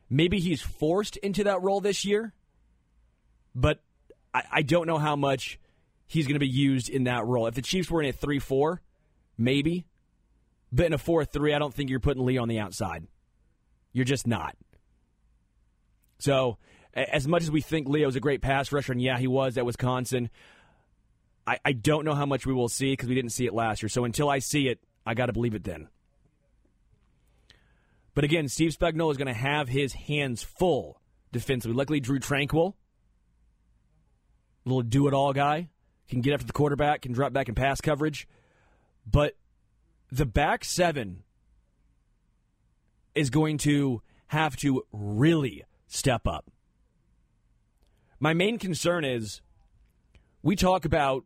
[0.09, 2.33] Maybe he's forced into that role this year,
[3.55, 3.81] but
[4.35, 5.57] I, I don't know how much
[6.07, 7.47] he's going to be used in that role.
[7.47, 8.81] If the Chiefs were in a 3 4,
[9.37, 9.85] maybe.
[10.73, 13.07] But in a 4 3, I don't think you're putting Leo on the outside.
[13.93, 14.57] You're just not.
[16.19, 16.57] So,
[16.93, 19.65] as much as we think Leo's a great pass rusher, and yeah, he was at
[19.65, 20.29] Wisconsin,
[21.47, 23.81] I, I don't know how much we will see because we didn't see it last
[23.81, 23.89] year.
[23.89, 25.87] So until I see it, I got to believe it then.
[28.13, 30.99] But again, Steve Spagnuolo is going to have his hands full
[31.31, 31.75] defensively.
[31.75, 32.73] Luckily, Drue Tranquill,
[34.65, 35.69] little do-it-all guy,
[36.09, 38.27] can get after the quarterback, can drop back in pass coverage.
[39.09, 39.35] But
[40.11, 41.23] the back seven
[43.13, 46.51] is going to have to really step up.
[48.19, 49.41] My main concern is
[50.41, 51.25] we talk about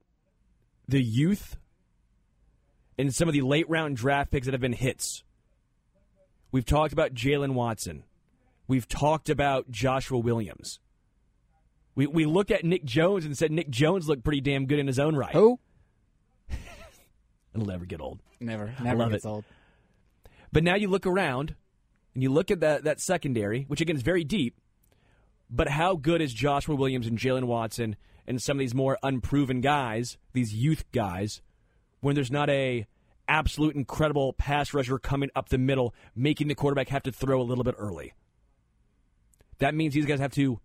[0.88, 1.58] the youth
[2.97, 5.23] and some of the late round draft picks that have been hits.
[6.52, 8.04] We've talked about Jaylen Watson.
[8.67, 10.80] We've talked about Joshua Williams.
[11.95, 14.88] We, we looked at Nick Jones and said Nick Jones looked pretty damn good in
[14.88, 15.34] his own right.
[15.34, 15.60] Who?
[17.54, 18.19] It'll never get old.
[18.39, 18.73] Never.
[18.82, 19.28] Never love gets it.
[19.28, 19.45] old.
[20.52, 21.56] But now you look around
[22.13, 24.56] and you look at that, that secondary, which again is very deep.
[25.49, 27.95] But how good is Joshua Williams and Jaylen Watson
[28.28, 31.41] and some of these more unproven guys, these youth guys,
[32.02, 32.86] when there's not a
[33.28, 37.43] absolute incredible pass rusher coming up the middle, making the quarterback have to throw a
[37.43, 38.13] little bit early?
[39.58, 40.60] That means these guys have to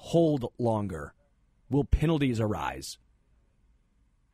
[0.00, 1.12] hold longer.
[1.68, 2.98] Will penalties arise?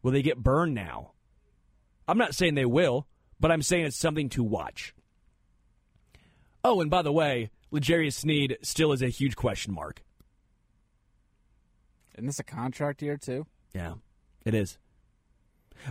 [0.03, 1.13] Will they get burned now?
[2.07, 3.09] I'm not saying they will,
[3.41, 4.95] but I'm saying it's something to watch.
[6.63, 10.03] Oh, and by the way, L'Jarius Sneed still is a huge question mark.
[12.15, 13.47] Isn't this a contract year too?
[13.75, 13.95] Yeah,
[14.45, 14.79] it is.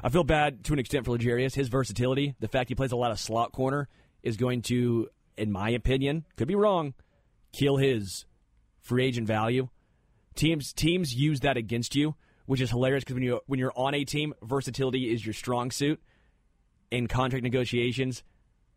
[0.01, 1.53] I feel bad to an extent for L'Jarius.
[1.53, 3.89] His versatility, the fact he plays a lot of slot corner,
[4.23, 6.93] is going to, in my opinion, could be wrong,
[7.51, 8.25] kill his
[8.85, 9.67] free agent value.
[10.35, 13.93] Teams teams use that against you, which is hilarious because when you when you're on
[13.93, 16.01] a team, versatility is your strong suit.
[16.91, 18.23] In contract negotiations,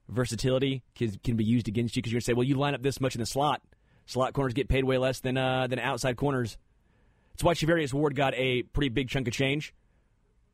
[0.08, 2.82] versatility can, can be used against you because you're to say, well, you line up
[2.82, 3.60] this much in the slot.
[4.06, 6.56] Slot corners get paid way less than uh, than outside corners.
[7.32, 9.74] That's why Charvarius Ward got a pretty big chunk of change.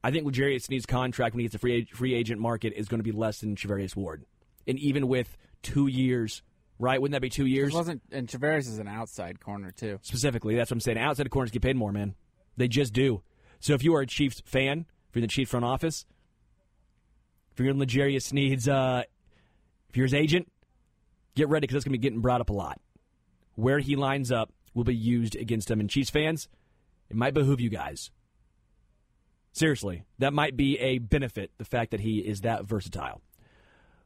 [0.02, 2.98] I think L'Jarius Sneed's contract when he gets a free free agent market is going
[2.98, 4.24] to be less than Charvarius Ward,
[4.66, 6.42] and even with two years,
[6.78, 7.00] right?
[7.00, 7.72] Wouldn't that be two years?
[7.72, 9.98] It wasn't and Charvarius is an outside corner too.
[10.02, 10.98] Specifically, that's what I'm saying.
[10.98, 12.14] Outside corners get paid more, man.
[12.56, 13.22] They just do.
[13.60, 16.06] So if you are a Chiefs fan, if you're in the Chiefs front office,
[17.52, 19.02] if you're in L'Jarius Sneed's, uh,
[19.88, 20.50] if you're his agent,
[21.34, 22.80] get ready because that's going to be getting brought up a lot.
[23.54, 25.80] Where he lines up will be used against him.
[25.80, 26.48] And Chiefs fans,
[27.08, 28.10] it might behoove you guys.
[29.52, 33.20] Seriously, that might be a benefit, the fact that he is that versatile.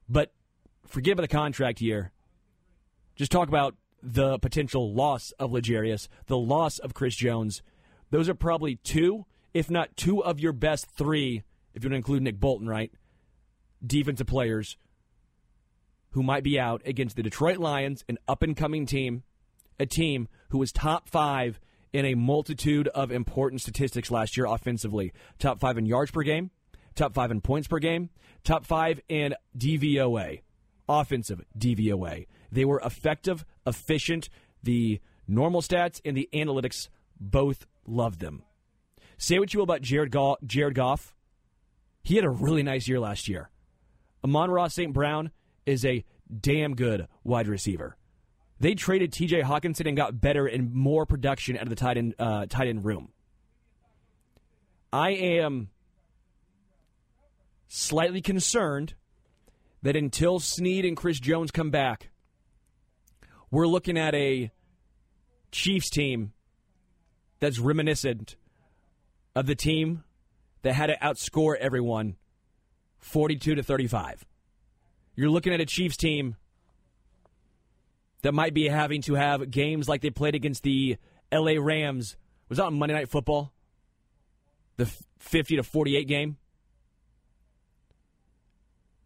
[0.07, 0.31] But
[0.87, 2.13] forget about the contract year.
[3.19, 7.63] Just talk about the potential loss of L'Jarius, the loss of Chris Jones.
[8.11, 11.43] Those are probably two, if not two of your best three,
[11.75, 12.93] if you want to include Nick Bolton, right?
[13.85, 14.77] Defensive players
[16.13, 19.25] who might be out against the Detroit Lions, an up and coming team,
[19.81, 21.59] a team who was top five
[21.93, 25.13] in a multitude of important statistics last year offensively.
[25.41, 26.53] Top five in yards per game,
[26.95, 28.11] top five in points per game,
[28.45, 30.43] top five in DVOA,
[30.89, 32.27] offensive DVOA.
[32.51, 34.29] They were effective, efficient.
[34.63, 36.89] The normal stats and the analytics
[37.21, 38.43] both loved them.
[39.17, 41.15] Say what you will about Jared Goff, Jared Goff.
[42.03, 43.51] He had a really nice year last year.
[44.25, 44.93] Amon-Ra St.
[44.93, 45.31] Brown
[45.67, 46.05] is a
[46.41, 47.97] damn good wide receiver.
[48.61, 49.43] They traded T.J.
[49.43, 52.85] Hockenson and got better and more production out of the tight end, uh, tight end
[52.85, 53.11] room.
[54.93, 55.69] I am
[57.69, 58.95] slightly concerned
[59.83, 62.11] that until Sneed and Chris Jones come back,
[63.51, 64.51] we're looking at a
[65.51, 66.33] Chiefs team
[67.41, 68.37] that's reminiscent
[69.35, 70.05] of the team
[70.63, 72.17] that had to outscore everyone
[72.99, 74.27] 42 to 35.
[75.15, 76.37] You're looking at a Chiefs team
[78.23, 80.97] that might be having to have games like they played against the
[81.33, 82.17] LA Rams.
[82.49, 83.53] Was that on Monday Night Football?
[84.77, 84.87] The
[85.19, 86.37] 50 to 48 game?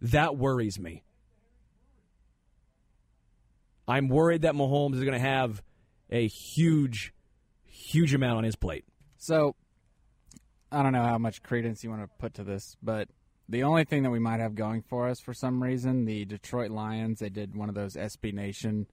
[0.00, 1.04] That worries me.
[3.86, 5.62] I'm worried that Mahomes is going to have
[6.10, 7.12] a huge,
[7.64, 8.84] huge amount on his plate.
[9.18, 9.54] So,
[10.70, 13.08] I don't know how much credence you want to put to this, but
[13.48, 16.70] the only thing that we might have going for us for some reason, the Detroit
[16.70, 18.86] Lions, they did one of those SB Nation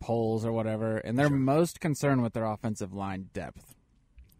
[0.00, 1.36] polls or whatever, and they're sure.
[1.36, 3.74] most concerned with their offensive line depth.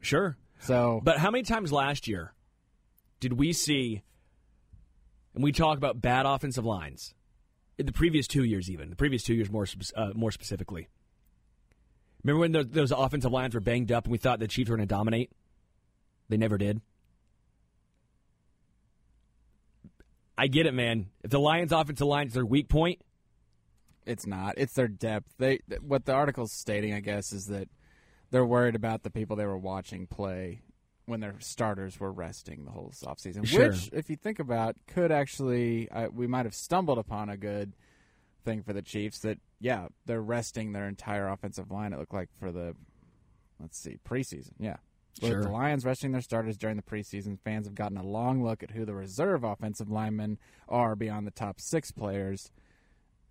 [0.00, 0.36] Sure.
[0.60, 2.32] So, but how many times last year
[3.20, 4.02] did we see,
[5.34, 7.14] and we talk about bad offensive lines?
[7.78, 10.88] The previous two years, even the previous two years, more uh, more specifically.
[12.24, 14.76] Remember when the, those offensive lines were banged up and we thought the Chiefs were
[14.76, 15.30] going to dominate?
[16.28, 16.80] They never did.
[20.38, 21.06] I get it, man.
[21.22, 23.00] If the Lions' offensive line is their weak point,
[24.06, 24.54] it's not.
[24.56, 25.34] It's their depth.
[25.38, 27.68] They what the article's stating, I guess, is that
[28.30, 30.62] they're worried about the people they were watching play
[31.06, 33.46] when their starters were resting the whole offseason.
[33.46, 33.68] Sure.
[33.68, 37.74] Which, if you think about, could actually uh, we might have stumbled upon a good
[38.44, 39.20] thing for the Chiefs.
[39.20, 41.92] That yeah, they're resting their entire offensive line.
[41.92, 42.74] It looked like for the
[43.60, 44.52] let's see preseason.
[44.58, 44.76] Yeah,
[45.20, 45.38] Sure.
[45.38, 48.62] With the Lions resting their starters during the preseason, fans have gotten a long look
[48.62, 50.38] at who the reserve offensive linemen
[50.68, 52.50] are beyond the top six players.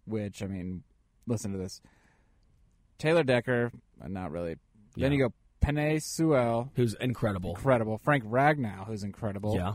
[0.06, 0.84] Which I mean,
[1.28, 1.82] listen to this:
[2.98, 3.72] Taylor Decker,
[4.04, 4.56] uh, not really.
[4.96, 5.04] Yeah.
[5.04, 7.98] Then you go Penei Sewell, who's incredible, incredible.
[7.98, 9.56] Frank Ragnow, who's incredible.
[9.56, 9.74] Yeah,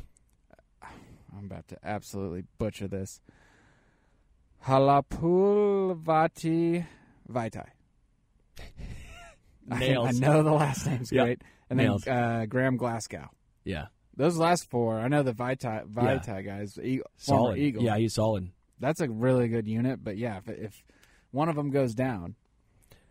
[1.37, 3.21] I'm about to absolutely butcher this.
[4.67, 6.87] Halapoulivaati
[7.31, 7.69] Vaitai.
[9.67, 10.07] Nails.
[10.07, 11.43] I, I, know the last name's great.
[11.69, 12.05] And Nails.
[12.05, 13.29] then uh, Graham Glasgow.
[13.65, 13.87] Yeah.
[14.17, 16.43] Those last four, I know the Vita Vita Yeah.
[16.43, 17.59] guys, Eagle, Solid.
[17.59, 17.85] Eagle.
[17.85, 18.51] Yeah, he's solid.
[18.81, 20.03] that's a really good unit.
[20.03, 20.83] But yeah, if, if
[21.31, 22.35] one of them goes down,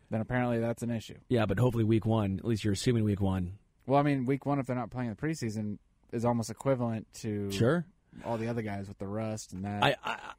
[0.10, 1.16] then apparently that's an issue.
[1.30, 3.54] Yeah, but hopefully week one, at least you're assuming week one.
[3.86, 5.78] Well, I mean, week one, if they're not playing the preseason,
[6.12, 7.86] is almost equivalent to Sure.
[8.26, 9.84] all the other guys with the rust and that.
[9.84, 9.96] I,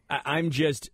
[0.08, 0.90] I I'm just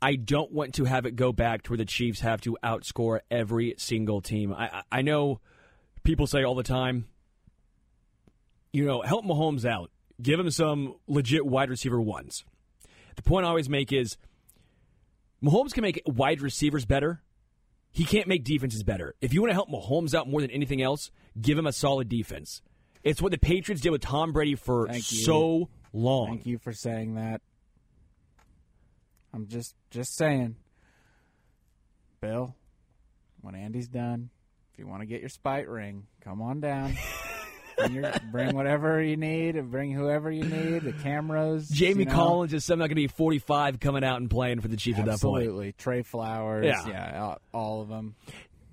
[0.00, 3.20] I don't want to have it go back to where the Chiefs have to outscore
[3.30, 4.52] every single team.
[4.52, 5.40] I- I know
[6.04, 7.06] people say all the time
[8.72, 9.90] you know, help Mahomes out.
[10.20, 12.44] Give him some legit wide receiver ones.
[13.16, 14.16] The point I always make is
[15.42, 17.22] Mahomes can make wide receivers better.
[17.98, 19.16] He can't make defenses better.
[19.20, 22.08] If you want to help Mahomes out more than anything else, give him a solid
[22.08, 22.62] defense.
[23.02, 25.18] It's what the Patriots did with Tom Brady for Thank you.
[25.18, 26.28] so long.
[26.28, 27.40] Thank you for saying that.
[29.34, 30.54] I'm just just saying.
[32.20, 32.54] Bill,
[33.40, 34.30] when Andy's done,
[34.72, 36.96] if you want to get your spite ring, come on down.
[37.78, 40.82] bring, your, bring whatever you need, and bring whoever you need.
[40.82, 41.68] The cameras.
[41.68, 42.14] Jamie you know.
[42.14, 45.06] Collins is somehow going to be 45 coming out and playing for the Chiefs at
[45.06, 45.42] that point.
[45.42, 46.66] Absolutely, Trey Flowers.
[46.66, 46.86] Yeah.
[46.86, 48.14] Yeah, all, all of them.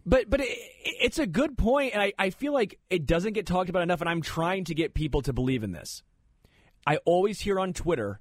[0.06, 0.50] But but it,
[0.84, 4.02] it's a good point, and I, I feel like it doesn't get talked about enough,
[4.02, 6.04] and I'm trying to get people to believe in this.
[6.86, 8.20] I always hear on Twitter,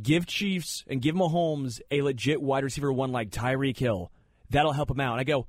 [0.00, 4.10] give Chiefs and give Mahomes a legit wide receiver one like Tyreek Hill.
[4.48, 5.12] That'll help him out.
[5.12, 5.46] And I go,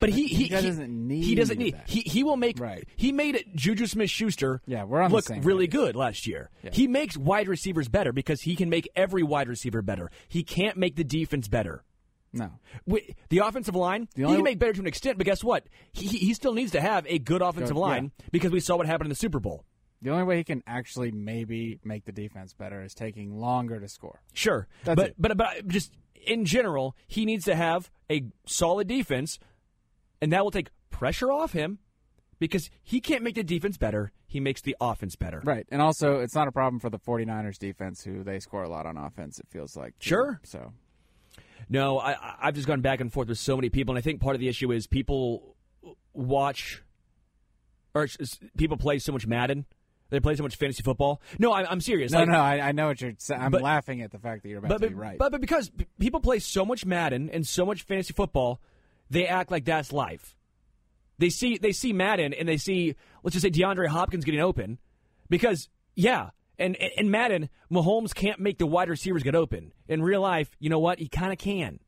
[0.00, 1.88] but he he, He doesn't need he doesn't need that.
[1.88, 2.86] he he will make Right.
[2.96, 5.72] he made it Juju Smith Schuster Yeah, we're on the look really page.
[5.72, 6.50] good last year.
[6.72, 10.10] He makes wide receivers better because he can make every wide receiver better.
[10.28, 11.84] He can't make the defense better.
[12.32, 12.50] No,
[12.86, 15.66] Wi- The offensive line, The he can make better to an extent, but guess what?
[15.92, 17.86] He, he still needs to have a good offensive Good, yeah.
[17.86, 19.64] line because we saw what happened in the Super Bowl.
[20.02, 23.86] the only way he can actually maybe make the defense better is taking longer to
[23.88, 24.20] score.
[24.32, 25.14] Sure, That's but it.
[25.16, 25.92] but but just
[26.26, 29.38] in general, he needs to have a solid defense,
[30.24, 31.78] and that will take pressure off him
[32.38, 34.10] because he can't make the defense better.
[34.26, 35.40] He makes the offense better.
[35.44, 35.66] Right.
[35.70, 38.86] And also, it's not a problem for the 49ers defense, who they score a lot
[38.86, 39.98] on offense, it feels like.
[39.98, 40.08] too.
[40.08, 40.40] Sure.
[40.42, 40.72] So,
[41.68, 44.20] No, I, I've just gone back and forth with so many people, and I think
[44.20, 45.54] part of the issue is people
[46.12, 46.82] watch
[47.94, 48.08] or
[48.56, 49.66] people play so much Madden.
[50.10, 51.20] They play so much fantasy football.
[51.38, 52.12] No, I, I'm serious.
[52.12, 53.40] no, Like, no, I, I know what you're saying.
[53.40, 55.18] I'm But- laughing at the fact that you're about but, to be right.
[55.18, 58.60] but but because people play so much Madden and so much fantasy football,
[59.14, 60.36] they act like that's life.
[61.18, 64.78] They see they see Madden and they see let's just say DeAndre Hopkins getting open
[65.30, 69.72] because yeah, and and- Madden Mahomes can't make the wide receivers get open.
[69.88, 70.98] In real life, you know what?
[70.98, 71.78] He kind of can.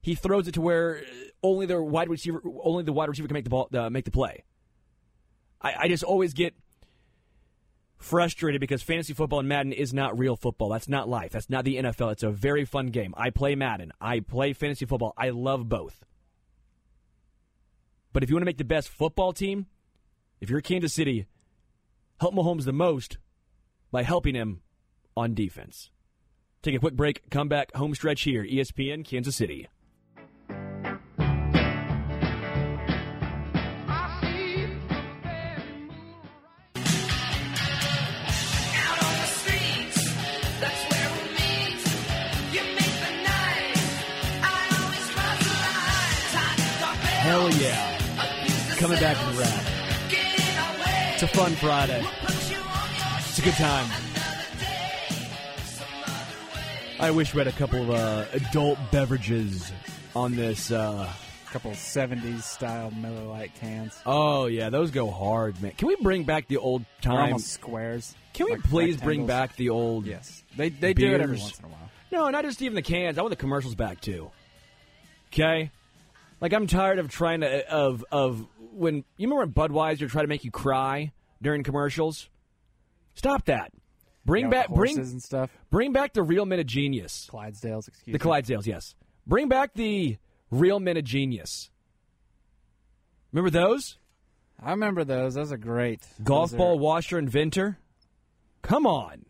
[0.00, 1.02] He throws it to where
[1.42, 4.12] only the wide receiver only the wide receiver can make the ball uh, make the
[4.12, 4.44] play.
[5.60, 6.54] I, I just always get
[7.96, 10.68] frustrated because fantasy football and Madden is not real football.
[10.68, 11.32] That's not life.
[11.32, 12.12] That's not the NFL.
[12.12, 13.12] It's a very fun game.
[13.16, 13.90] I play Madden.
[14.00, 15.14] I play fantasy football.
[15.16, 16.04] I love both.
[18.12, 19.66] But if you want to make the best football team,
[20.40, 21.26] if you're Kansas City,
[22.20, 23.18] help Mahomes the most
[23.90, 24.62] by helping him
[25.16, 25.90] on defense.
[26.62, 27.28] Take a quick break.
[27.30, 27.74] Come back.
[27.74, 28.44] Home stretch here.
[28.44, 29.68] ESPN Kansas City.
[48.78, 49.64] Coming back to the rap.
[51.14, 52.00] It's a fun Friday.
[53.18, 53.90] It's a good time.
[57.00, 59.72] I wish we had a couple of uh, adult beverages
[60.14, 60.70] on this.
[60.70, 61.10] Uh,
[61.46, 63.98] couple 70s style Miller Lite cans.
[64.06, 65.72] oh yeah, those go hard, man.
[65.72, 67.38] Can we bring back the old time?
[67.38, 68.14] squares.
[68.32, 70.06] Can we like please bring back the old?
[70.06, 70.44] Yes.
[70.56, 71.90] They, they do it every once in a while.
[72.12, 73.18] No, not just even the cans.
[73.18, 74.30] I want the commercials back too.
[75.32, 75.70] Okay,
[76.40, 78.46] like I'm tired of trying to of of
[78.78, 81.12] when you remember when Budweiser tried to make you cry
[81.42, 82.28] during commercials.
[83.14, 83.72] Stop that.
[84.24, 85.50] Bring Yeah, back bring and stuff.
[85.70, 87.28] bring back the real men of genius.
[87.32, 88.12] Clydesdales, excuse me.
[88.12, 88.30] The me.
[88.30, 88.94] Clydesdales, yes.
[89.26, 90.18] Bring back the
[90.50, 91.70] real men of genius.
[93.32, 93.98] Remember those?
[94.62, 95.34] I remember those.
[95.34, 96.06] Those are great.
[96.22, 97.78] Golf Those are ball washer inventor.
[98.62, 99.24] Come on.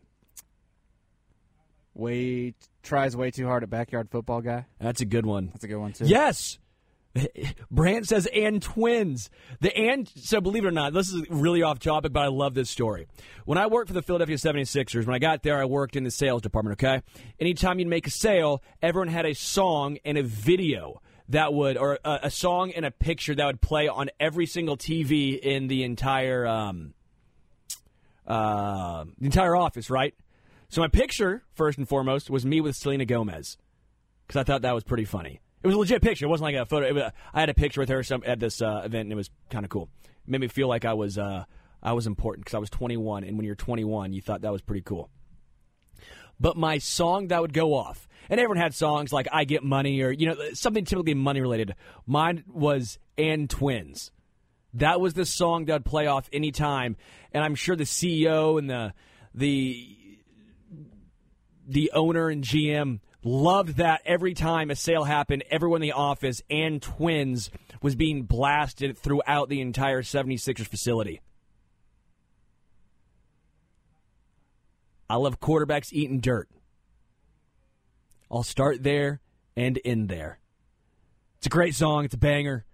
[1.93, 4.65] Way tries way too hard at backyard football guy.
[4.79, 5.49] That's a good one.
[5.53, 6.05] That's a good one too.
[6.05, 6.57] Yes.
[7.71, 9.29] Brant says and twins.
[9.61, 12.53] The and so believe it or not, this is really off topic, but I love
[12.53, 13.07] this story.
[13.45, 16.11] When I worked for the Philadelphia 76ers, when I got there, I worked in the
[16.11, 17.01] sales department, okay?
[17.39, 21.99] Anytime you'd make a sale, everyone had a song and a video that would or
[22.03, 25.83] a, a song and a picture that would play on every single TV in the
[25.83, 26.93] entire um
[28.27, 30.13] uh, the entire office, right?
[30.69, 33.57] So my picture, first and foremost, was me with Selena Gomez
[34.27, 35.41] because I thought that was pretty funny.
[35.61, 36.25] It was a legit picture.
[36.25, 36.93] It wasn't like a photo.
[36.93, 39.29] Was, I had a picture with her some, at this uh, event, and it was
[39.49, 39.89] kind of cool.
[40.03, 41.43] It made me feel like I was uh,
[41.83, 44.61] I was important because I was 21, and when you're 21, you thought that was
[44.61, 45.09] pretty cool.
[46.39, 50.01] But my song that would go off, and everyone had songs like "I Get Money"
[50.01, 51.75] or you know something typically money related.
[52.05, 54.11] Mine was "And Twins."
[54.75, 56.95] That was the song that would play off any time,
[57.33, 58.93] and I'm sure the CEO and the
[59.33, 59.97] the
[61.67, 66.41] the owner and GM loved that every time a sale happened, everyone in the office
[66.49, 67.49] and twins
[67.81, 71.21] was being blasted throughout the entire 76ers facility.
[75.09, 76.49] I love quarterbacks eating dirt.
[78.31, 79.21] I'll start there
[79.55, 80.39] and end there.
[81.37, 82.05] It's a great song.
[82.05, 82.65] It's a banger.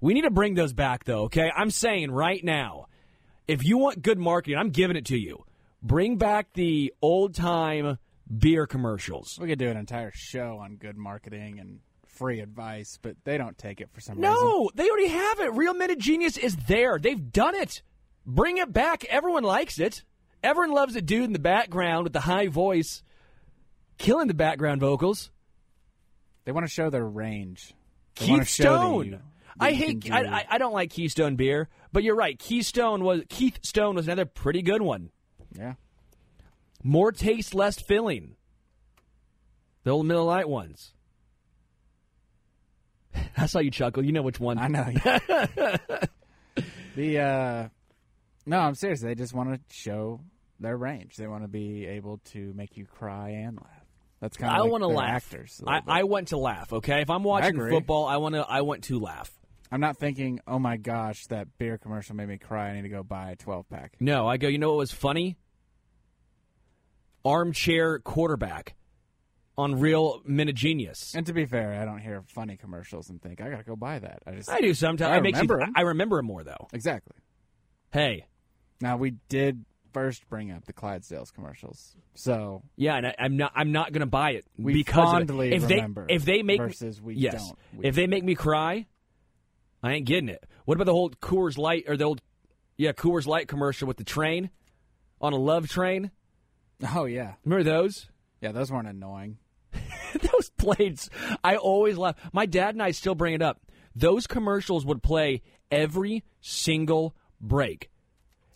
[0.00, 1.50] We need to bring those back, though, okay?
[1.54, 2.86] I'm saying right now,
[3.48, 5.44] if you want good marketing, I'm giving it to you.
[5.82, 7.98] Bring back the old time
[8.36, 9.38] beer commercials.
[9.40, 13.56] We could do an entire show on good marketing and free advice, but they don't
[13.56, 14.32] take it for some reason.
[14.34, 15.52] No, they already have it.
[15.54, 16.98] Real Men of Genius is there.
[16.98, 17.82] They've done it.
[18.26, 19.04] Bring it back.
[19.06, 20.02] Everyone likes it.
[20.42, 23.02] Everyone loves a dude in the background with the high voice,
[23.98, 25.30] killing the background vocals.
[26.44, 27.74] They want to show their range.
[28.18, 29.04] They wanna that Keystone.
[29.06, 29.20] you- that
[29.60, 30.08] I hate.
[30.10, 32.38] I, do- I, I don't like Keystone beer, but you're right.
[32.38, 35.10] Keystone was Keith Stone was another pretty good one.
[35.56, 35.74] Yeah.
[36.82, 38.36] More taste, less filling.
[39.84, 40.92] The old Miller Lite ones.
[43.36, 44.04] I saw you chuckle.
[44.04, 44.58] You know which one.
[44.58, 44.84] I know.
[46.96, 47.68] the uh
[48.46, 49.00] no, I'm serious.
[49.00, 50.20] They just want to show
[50.58, 51.16] their range.
[51.16, 53.86] They want to be able to make you cry and laugh.
[54.20, 55.32] That's kind of I like want to laugh.
[55.32, 55.62] Actors.
[55.66, 55.80] I.
[55.86, 56.72] I want to laugh.
[56.72, 57.70] Okay, if I'm watching agree.
[57.70, 58.40] football, I want to.
[58.40, 59.30] I want to laugh.
[59.70, 62.70] I'm not thinking, oh my gosh, that beer commercial made me cry.
[62.70, 63.96] I need to go buy a 12 pack.
[64.00, 64.48] No, I go.
[64.48, 65.36] You know what was funny?
[67.28, 68.74] Armchair quarterback
[69.56, 71.14] on Real Men of Genius.
[71.14, 73.98] And to be fair, I don't hear funny commercials and think I gotta go buy
[73.98, 74.22] that.
[74.26, 75.10] I just I do sometimes.
[75.12, 75.72] I it makes you- remember 'em.
[75.76, 76.68] I remember him more though.
[76.72, 77.16] exactly.
[77.92, 78.26] Hey,
[78.80, 83.52] Now we did first bring up the Clydesdales commercials, so yeah, and I, I'm not.
[83.54, 87.00] I'm not going to buy it We because fondly if they if they make versus
[87.02, 87.58] we yes, don't.
[87.74, 88.86] We- if they make me cry,
[89.82, 90.44] I ain't getting it.
[90.66, 92.20] What about the whole Coors Light or the old
[92.76, 94.50] yeah Coors Light commercial with the train
[95.20, 96.10] on a love train?
[96.94, 98.08] Oh yeah, Remember those?
[98.40, 99.38] yeah, those weren't annoying.
[100.32, 101.10] those plays
[101.44, 103.60] i always laugh my dad and i still bring it up
[103.94, 107.90] those commercials would play every single break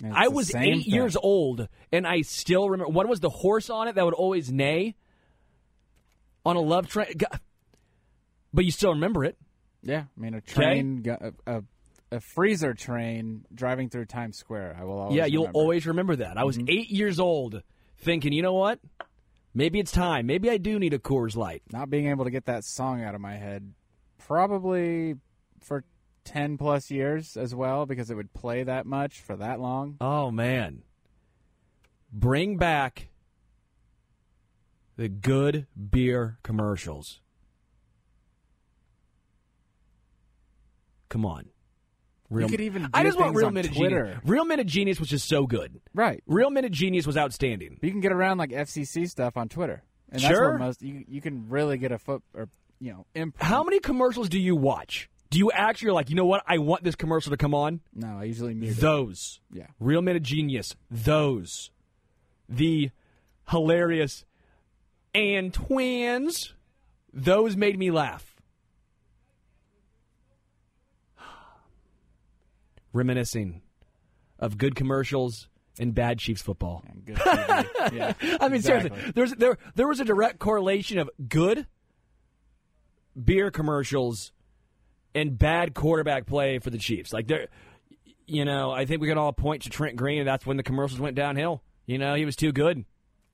[0.02, 0.94] it's i was eight thing.
[0.94, 4.50] years old and i still remember what was the horse on it that would always
[4.50, 4.94] neigh
[6.46, 7.12] on a love train
[8.54, 9.36] but you still remember it
[9.82, 11.62] Yeah, I mean a train, a, a,
[12.10, 14.76] a freezer train driving through Times Square.
[14.80, 15.16] I will always.
[15.16, 15.58] yeah you'll remember.
[15.58, 16.70] always remember that i was Mm-hmm.
[16.70, 17.62] eight years old
[18.02, 18.80] thinking you know what
[19.54, 22.44] maybe it's time maybe i do need a coors light not being able to get
[22.46, 23.72] that song out of my head,
[24.18, 25.14] probably
[25.60, 25.84] for
[26.24, 29.96] ten plus years as well, because it would play that much for that long.
[30.00, 30.82] Oh man.
[32.12, 33.08] Bring back
[34.96, 37.20] the good beer commercials.
[41.08, 41.48] Come on.
[42.32, 44.18] Real, could even I just want Real on Minute Genius.
[44.24, 45.80] Real Men of Genius was just so good.
[45.94, 46.22] Right.
[46.26, 47.78] Real Men of Genius was outstanding.
[47.82, 50.50] You can get around like FCC stuff on Twitter, and that's Sure.
[50.50, 52.48] where most you you can really get a foot or
[52.80, 55.08] you know imp- How many commercials do you watch?
[55.30, 56.42] Do you actually like, you know what?
[56.46, 57.80] I want this commercial to come on?
[57.94, 58.80] No, I usually mute it.
[58.80, 59.40] Those.
[59.50, 59.66] Yeah.
[59.80, 60.74] Real Men of Genius.
[60.90, 61.70] Those.
[62.50, 62.90] The
[63.48, 64.24] hilarious
[65.14, 66.54] and twins.
[67.14, 68.31] Those made me laugh.
[72.92, 73.62] Reminiscing
[74.38, 76.84] of good commercials and bad Chiefs football.
[77.92, 78.12] Yeah.
[78.40, 78.90] I mean, exactly.
[78.90, 81.66] seriously, there's there there was a direct correlation of good
[83.22, 84.32] beer commercials
[85.14, 87.12] and bad quarterback play for the Chiefs.
[87.12, 87.48] Like there,
[88.26, 90.62] you know, I think we can all point to Trent Green, and that's when the
[90.62, 91.62] commercials went downhill.
[91.86, 92.84] You know, he was too good.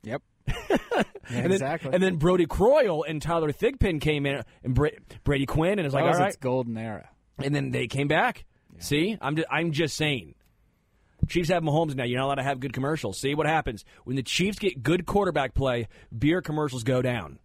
[0.02, 0.22] Yep.
[0.46, 0.76] Yeah,
[1.28, 1.90] And then, exactly.
[1.92, 4.90] And then Brodie Croyle and Tyler Thigpen came in, and Bra-
[5.24, 6.28] Brady Quinn, and it's like, all right.
[6.28, 7.11] its golden era.
[7.38, 8.46] And then they came back.
[8.81, 10.35] See, I'm just, I'm just saying.
[11.29, 12.05] Chiefs have Mahomes now.
[12.05, 13.18] You're not allowed to have good commercials.
[13.18, 15.89] See what happens when the Chiefs get good quarterback play.
[16.16, 17.39] Beer commercials go down.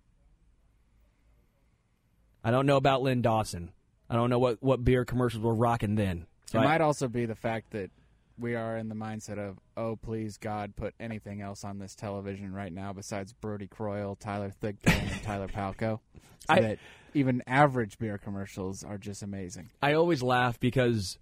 [2.44, 3.72] I don't know about Len Dawson.
[4.10, 6.28] I don't know what, what beer commercials were rocking then.
[6.46, 7.90] So it I- might also be the fact that
[8.38, 12.52] we are in the mindset of, oh, please, God, put anything else on this television
[12.54, 16.00] right now besides Brodie Croyle, Tyler Thigpen, and Tyler Palko.
[16.16, 16.80] So I- that
[17.14, 19.70] even average beer commercials are just amazing.
[19.82, 21.18] I always laugh because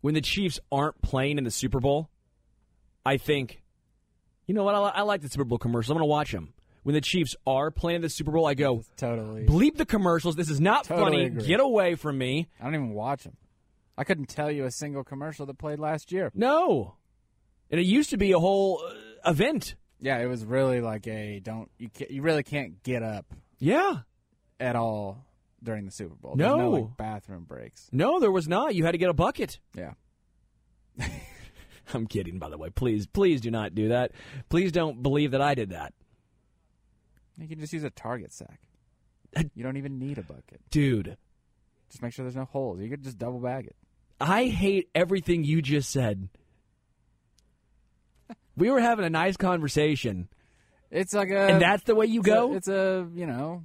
[0.00, 2.08] when the Chiefs aren't playing in the Super Bowl,
[3.04, 3.62] I think,
[4.46, 4.74] you know what?
[4.74, 5.90] I, I like the Super Bowl commercials.
[5.90, 6.52] I'm going to watch them.
[6.84, 9.44] When the Chiefs are playing in the Super Bowl, I go, Totally.
[9.46, 10.36] bleep the commercials.
[10.36, 11.24] This is not Totally funny.
[11.24, 11.46] agree.
[11.46, 12.48] Get away from me.
[12.60, 13.36] I don't even watch them.
[13.96, 16.30] I couldn't tell you a single commercial that played last year.
[16.34, 16.94] No.
[17.70, 18.80] And it used to be a whole
[19.24, 19.74] uh, event.
[20.00, 23.26] Yeah, it was really like a don't you you really can't get up
[23.58, 23.98] Yeah.
[24.60, 25.26] at all
[25.62, 26.36] during the Super Bowl.
[26.36, 26.70] No No.
[26.70, 27.88] like bathroom breaks.
[27.92, 28.74] No, there was not.
[28.74, 29.58] You had to get a bucket.
[29.74, 29.92] Yeah.
[31.94, 32.70] I'm kidding, by the way.
[32.70, 34.12] Please, please do not do that.
[34.50, 35.94] Please don't believe that I did that.
[37.38, 38.60] You can just use a target sack.
[39.36, 40.60] Uh, you don't even need a bucket.
[40.70, 41.16] Dude,
[41.90, 42.80] Just make sure there's no holes.
[42.80, 43.76] You could just double bag it.
[44.20, 46.28] I hate everything you just said.
[48.56, 50.28] We were having a nice conversation,
[50.90, 52.54] It's like a and that's the way you it's a- go.
[52.54, 53.62] It's a, you know,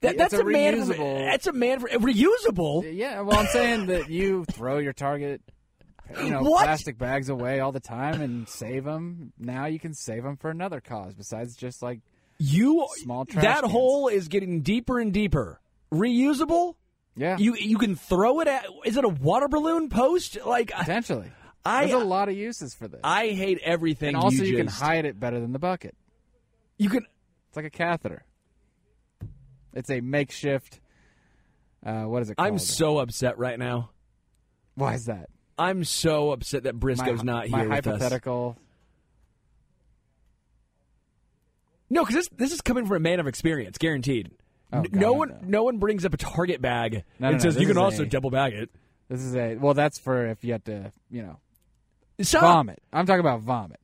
[0.00, 0.88] That- that's a a, man.
[0.88, 2.84] That's a man for reusable.
[2.94, 3.20] yeah.
[3.20, 5.42] Well, I'm saying that you throw your target,
[6.22, 6.64] you know, What?
[6.64, 9.32] plastic bags away all the time and save them.
[9.38, 12.00] Now you can save them for another cause besides just like
[12.38, 13.72] You Small trash that cans.
[13.72, 15.60] hole is getting deeper and deeper.
[15.92, 16.74] Reusable.
[17.16, 18.66] yeah, You you can throw it at.
[18.84, 20.38] Is it a water balloon post?
[20.46, 21.32] Like potentially.
[21.64, 23.00] I There's a lot of uses for this.
[23.02, 24.08] I hate everything.
[24.14, 25.94] and also, you, can just- hide it better than the bucket.
[26.78, 27.04] You can.
[27.48, 28.22] It's like a catheter.
[29.74, 30.80] It's a makeshift.
[31.84, 32.46] Uh, what is it called?
[32.48, 33.90] I'm so upset right now.
[34.74, 35.28] Why is that?
[35.58, 37.84] I'm so upset that Briscoe's my, not my here with us.
[37.86, 38.56] hypothetical.
[41.90, 44.30] No, because this this is coming from a man of experience, guaranteed.
[44.72, 45.38] Oh, God, no one no.
[45.46, 48.06] no one brings up a target bag No, and no, says you can also a-
[48.06, 48.70] double bag it.
[49.08, 49.72] This is a well.
[49.74, 51.38] That's for if you have to, you know,
[52.20, 52.42] Stop.
[52.42, 52.82] vomit.
[52.92, 53.80] I'm talking about vomit.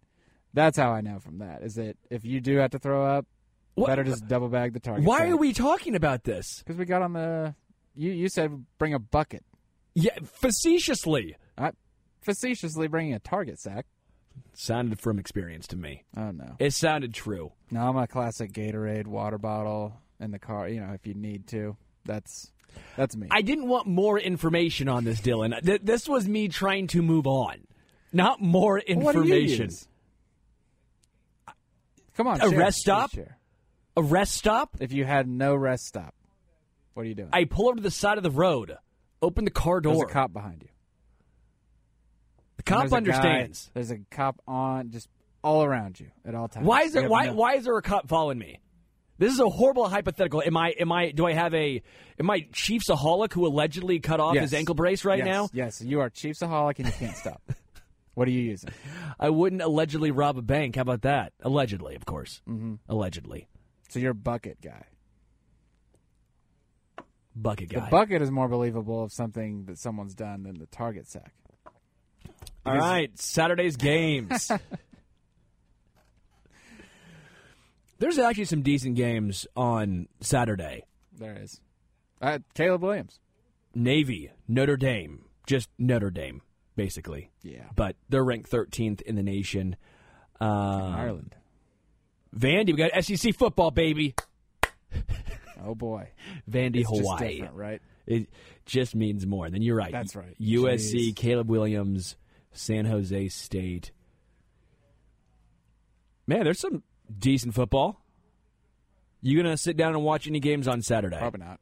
[0.53, 1.62] That's how I know from that.
[1.62, 3.26] Is that if you do have to throw up,
[3.75, 5.05] What- better just double bag the target.
[5.07, 6.59] Why are we talking about this?
[6.59, 7.55] Because we got on the.
[7.97, 9.45] You you said bring a bucket.
[9.95, 11.37] Yeah, facetiously.
[11.57, 11.70] I
[12.22, 13.87] facetiously bringing a target sack.
[14.53, 16.03] Sounded from experience to me.
[16.16, 16.57] Oh no.
[16.59, 17.53] It sounded true.
[17.70, 20.68] No, I'm a classic Gatorade water bottle in the car.
[20.68, 21.77] You know, if you need to.
[22.05, 22.51] That's
[22.97, 23.29] that's me.
[23.31, 25.61] I didn't want more information on this, Dylan.
[25.64, 27.66] Th- this was me trying to move on,
[28.12, 29.64] not more What do you information.
[29.66, 29.87] use?
[32.16, 33.11] Come on, A share, rest share, stop?
[33.12, 33.39] share.
[33.97, 34.77] A rest stop.
[34.81, 36.15] If you had no rest stop,
[36.95, 37.31] what are you doing?
[37.33, 38.77] I pull over to the side of the road,
[39.23, 39.95] open the car door.
[39.95, 40.69] There's a cop behind you.
[42.57, 43.71] the cop a guy- understands.
[43.75, 45.09] there's a cop on just
[45.43, 46.67] all around you at all times.
[46.67, 47.09] Why is there?
[47.09, 47.27] Why?
[47.27, 48.61] no- Why is there a cop following me?
[49.17, 50.43] This is a horrible hypothetical.
[50.45, 50.71] Am I?
[50.71, 51.13] Am I?
[51.13, 51.83] Do I have a?
[52.19, 54.45] Am I Chiefs aholic who allegedly cut off Yes.
[54.45, 55.49] his ankle brace right Yes, now?
[55.53, 57.41] Yes, you are Chiefsaholic and you can't stop.
[58.15, 58.71] what are you using?
[59.21, 60.75] I wouldn't allegedly rob a bank.
[60.77, 61.33] How about that?
[61.43, 62.41] Allegedly, of course.
[62.49, 62.75] Mm-hmm.
[62.89, 63.47] Allegedly,
[63.95, 64.87] So you're a bucket guy.
[67.37, 67.85] bucket guy.
[67.85, 71.33] The bucket is more believable of something that someone's done than the target sack.
[72.67, 74.51] All right, Saturday's games.
[78.01, 80.83] There's actually some decent games on Saturday.
[81.17, 81.61] There is.
[82.21, 83.21] Uh, Caleb Williams.
[83.77, 86.43] Navy, Notre Dame, just Notre Dame,
[86.75, 87.31] basically.
[87.45, 87.67] Yeah.
[87.77, 89.77] But they're ranked 13th in the nation.
[90.41, 91.37] Uh, Ireland.
[92.37, 94.14] Vandy, we got SEC football, baby.
[95.66, 96.11] Oh boy.
[96.51, 97.37] Vandy, It's just Hawaii.
[97.39, 97.80] different, right?
[98.07, 98.28] It
[98.66, 99.49] just means more.
[99.49, 99.93] Then you're right.
[99.93, 100.37] That's right.
[100.39, 101.16] USC, Jeez.
[101.16, 102.16] Caleb Williams,
[102.53, 103.91] San Jose State.
[106.26, 106.82] Man, there's some
[107.18, 108.03] decent football.
[109.22, 111.16] You gonna sit down and watch any games on Saturday?
[111.16, 111.61] Probably not.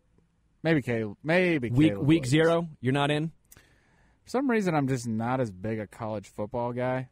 [0.65, 1.17] Maybe Caleb.
[1.23, 2.29] Maybe Week Caleb week Williams.
[2.29, 3.31] zero, you're not in.
[4.25, 7.09] For some reason, I'm just not as big a college football guy,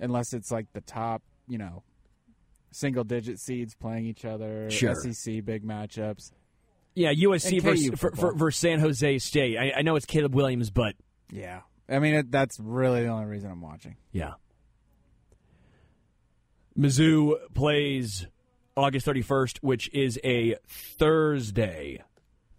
[0.00, 1.82] unless it's like the top, you know,
[2.72, 4.70] single digit seeds playing each other.
[4.70, 4.94] Sure.
[4.94, 6.32] SEC big matchups.
[6.94, 9.56] Yeah, USC versus, for, for, versus San Jose State.
[9.56, 10.94] I, I know it's Caleb Williams, but
[11.30, 11.60] Yeah.
[11.88, 13.96] I mean, it, that's really the only reason I'm watching.
[14.12, 14.34] yeah.
[16.78, 18.26] Mizzou plays
[18.76, 22.02] August 31st, which is a Thursday.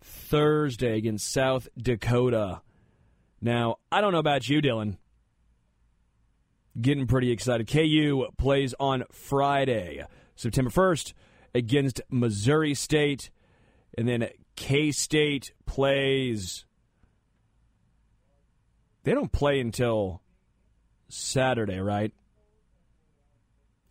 [0.01, 2.61] Thursday against South Dakota.
[3.41, 4.97] Now, I don't know about you, Dylan.
[6.79, 7.67] Getting pretty excited.
[7.67, 10.05] KU plays on Friday,
[10.35, 11.13] September 1st,
[11.53, 13.29] against Missouri State.
[13.97, 16.65] And then K State plays.
[19.03, 20.21] They don't play until
[21.09, 22.13] Saturday, right?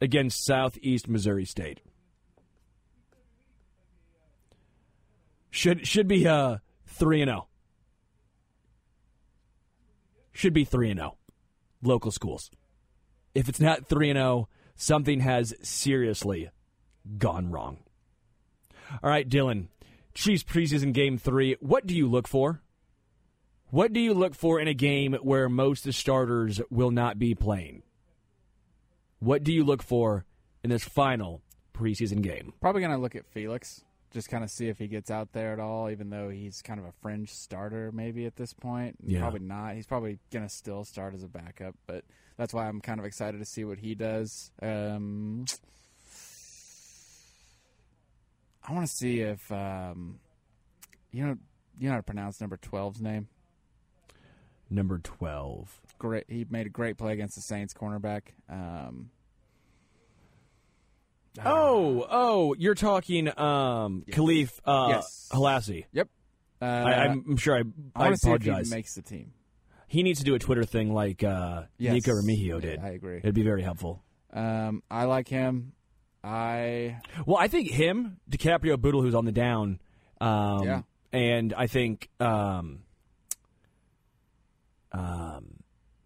[0.00, 1.80] Against Southeast Missouri State.
[5.50, 7.48] Should should be uh three and zero.
[10.32, 11.16] Should be three and zero.
[11.82, 12.50] Local schools.
[13.34, 16.50] If it's not three and zero, something has seriously
[17.18, 17.78] gone wrong.
[19.02, 19.68] All right, Dylan.
[20.14, 21.56] Chiefs preseason game three.
[21.60, 22.60] What do you look for?
[23.68, 27.18] What do you look for in a game where most of the starters will not
[27.18, 27.82] be playing?
[29.20, 30.24] What do you look for
[30.64, 32.52] in this final preseason game?
[32.60, 35.52] Probably going to look at Felix, just kind of see if he gets out there
[35.52, 38.96] at all, even though he's kind of a fringe starter maybe at this point.
[39.04, 39.20] Yeah.
[39.20, 39.74] Probably not.
[39.74, 42.04] He's probably going to still start as a backup, but
[42.36, 44.50] that's why I'm kind of excited to see what he does.
[44.60, 45.44] Um,
[48.66, 50.18] I want to see if um,
[51.12, 51.36] you know
[51.78, 53.28] you know how to pronounce number 12's name.
[54.68, 55.80] Number 12.
[55.98, 58.22] Great, he made a great play against the Saints cornerback.
[58.48, 59.10] Um,
[61.44, 65.28] Oh, oh, you're talking um, Khalif uh, Yes.
[65.32, 65.84] Halassi.
[65.92, 66.08] yep.
[66.60, 67.62] Uh, I, I'm sure I, I
[67.94, 68.68] I, want to see if apologize.
[68.68, 69.32] he makes the team.
[69.86, 71.94] he needs to do a Twitter thing like uh, Yes.
[71.94, 72.80] Nikko Remigio Yeah, did.
[72.80, 73.18] I agree.
[73.18, 74.02] It'd be very helpful.
[74.32, 75.72] Um, I like him.
[76.22, 79.80] I Well, I think him, DiCaprio, Bootle, who's on the down,
[80.20, 80.82] um, Yeah.
[81.12, 82.80] and I think um,
[84.92, 85.62] um,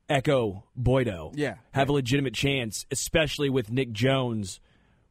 [0.09, 1.55] Ekow Boye-Doe, Yeah.
[1.73, 4.61] have a legitimate chance, especially with Nic Jones.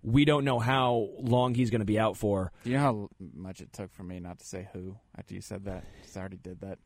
[0.04, 2.52] We don't know how long he's going to be out for.
[2.64, 5.42] Do you know how much it took for me not to say who after you
[5.42, 5.86] said that?
[6.04, 6.78] 'Cause I already did that.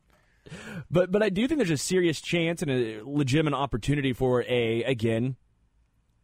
[0.90, 4.82] But but I do think there's a serious chance and a legitimate opportunity for a
[4.84, 5.36] again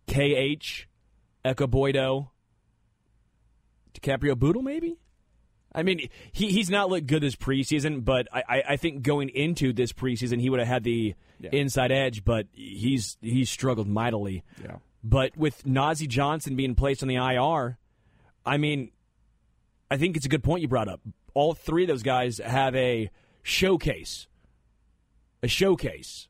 [0.07, 0.87] KH
[1.45, 2.31] Ekow Boye-Doe
[3.95, 4.97] DiCaprio Bootle maybe.
[5.73, 9.29] I mean he he's not looked good this preseason, but I, I, I think going
[9.31, 11.51] into this preseason he would have had the Yeah.
[11.53, 14.45] inside edge, but he's he's struggled mightily.
[14.63, 14.77] Yeah.
[15.05, 17.77] But with Nazeeh Johnson being placed on the IR,
[18.47, 18.91] I mean,
[19.91, 21.01] I think it's a good point you brought up.
[21.35, 23.11] All three of those guys have a
[23.43, 24.27] showcase,
[25.43, 26.29] a showcase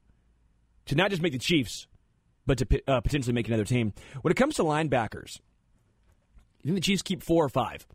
[0.86, 1.86] to not just make the Chiefs,
[2.46, 3.92] but to uh, potentially make another team.
[4.22, 5.38] When it comes to linebackers,
[6.62, 7.86] you think the Chiefs keep four or five?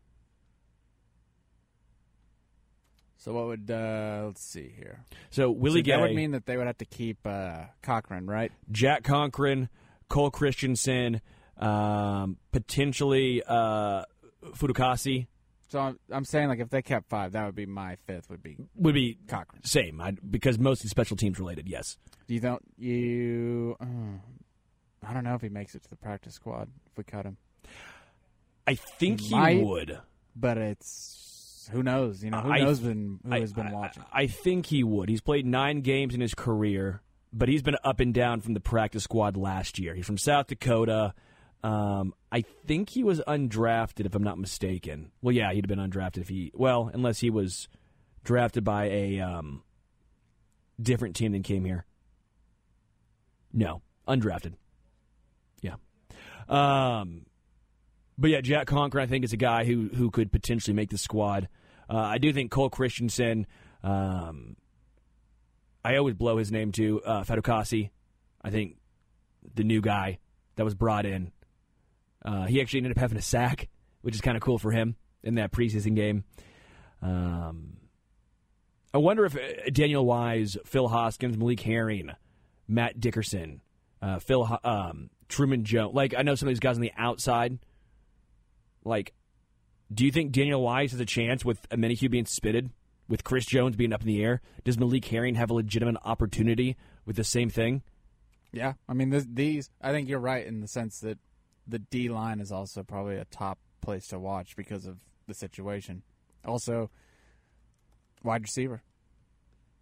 [3.18, 5.04] So what would uh let's see here.
[5.30, 8.28] So Willie so Gay, that would mean that they would have to keep uh Cochrane,
[8.28, 8.50] right?
[8.72, 9.68] Jack Conklin,
[10.10, 11.22] Cole Christiansen,
[11.58, 14.04] um, potentially uh,
[14.54, 15.28] Fudukasi
[15.70, 18.42] So I'm, I'm saying like if they kept five, that would be my fifth would
[18.44, 19.64] be would be Cochrane.
[19.64, 21.68] Same, I, because mostly special teams related.
[21.70, 21.98] Yes,
[22.28, 23.86] Do you don't you uh,
[25.08, 27.38] I don't know if he makes it to the practice squad if we cut him.
[28.68, 29.64] I think he Might.
[29.64, 30.00] would.
[30.36, 34.04] But it's who knows, you know, who I- knows been who I- has been watching.
[34.12, 35.10] I, think he would.
[35.10, 37.02] He's played nine games in his career,
[37.32, 39.94] but he's been up and down from the practice squad last year.
[39.94, 41.14] He's from South Dakota.
[41.64, 45.12] Um, I think he was undrafted, if I'm not mistaken.
[45.22, 46.52] Well, yeah, he'd have been undrafted if he.
[46.54, 47.68] Well, unless he was
[48.24, 49.64] drafted by a um,
[50.82, 51.86] different team than came here.
[53.52, 54.54] No, undrafted.
[55.62, 55.76] Yeah.
[56.48, 57.26] Um,
[58.18, 60.98] but yeah, Jack Conklin, I think, is a guy who who could potentially make the
[60.98, 61.50] squad.
[61.90, 63.48] Uh, I do think Cole Christiansen.
[63.84, 64.56] Um,
[65.84, 67.02] I always blow his name too.
[67.06, 67.90] Uh, Fadukasi,
[68.42, 68.78] I think
[69.56, 70.20] the new guy
[70.56, 71.32] that was brought in.
[72.24, 73.70] Uh, he actually ended up having a sack,
[74.02, 76.24] which is kind of cool for him in that preseason game.
[77.02, 77.78] Um,
[78.94, 82.12] I wonder if uh, Daniel Wise, Phil Hoskins, Malik Herring,
[82.68, 83.62] Matt Dickerson,
[84.02, 85.94] uh, Phil, um, Truman Jones.
[85.94, 87.60] Like I know some of these guys on the outside.
[88.84, 89.14] Like,
[89.94, 92.70] do you think Daniel Wise has a chance with Omenihu being suspended,
[93.10, 94.42] with Chris Jones being up in the air?
[94.64, 97.82] Does Malik Herring have a legitimate opportunity with the same thing?
[98.54, 99.70] Yeah, I mean this, these.
[99.82, 101.18] I think you're right in the sense that
[101.68, 104.98] the D line is also probably a top place to watch because of
[105.28, 106.04] the situation.
[106.46, 106.90] Also,
[108.24, 108.82] wide receiver.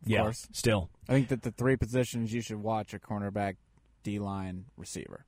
[0.03, 0.47] Of yeah, course.
[0.51, 0.89] still.
[1.07, 3.55] I think that the three positions you should watch are cornerback,
[4.03, 5.25] D line, receiver.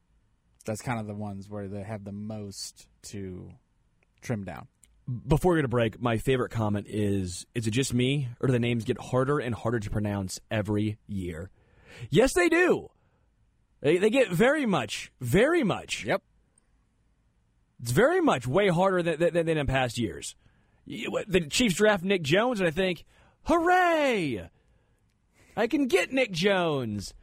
[0.66, 3.52] That's kind of the ones where they have the most to
[4.22, 4.68] trim down.
[5.28, 8.53] Before we go to break, my favorite comment is: Is it just me, or do
[8.53, 11.49] the names get harder and harder to pronounce every year?
[12.10, 12.89] Yes, they do.
[13.82, 16.05] They, they get very much, very much.
[16.05, 16.22] Yep.
[17.82, 20.36] It's very much way harder than, than, than in past years.
[20.86, 23.05] The Chiefs draft Nic Jones, and I think,
[23.43, 24.49] hooray!
[25.55, 27.14] I can get Nic Jones.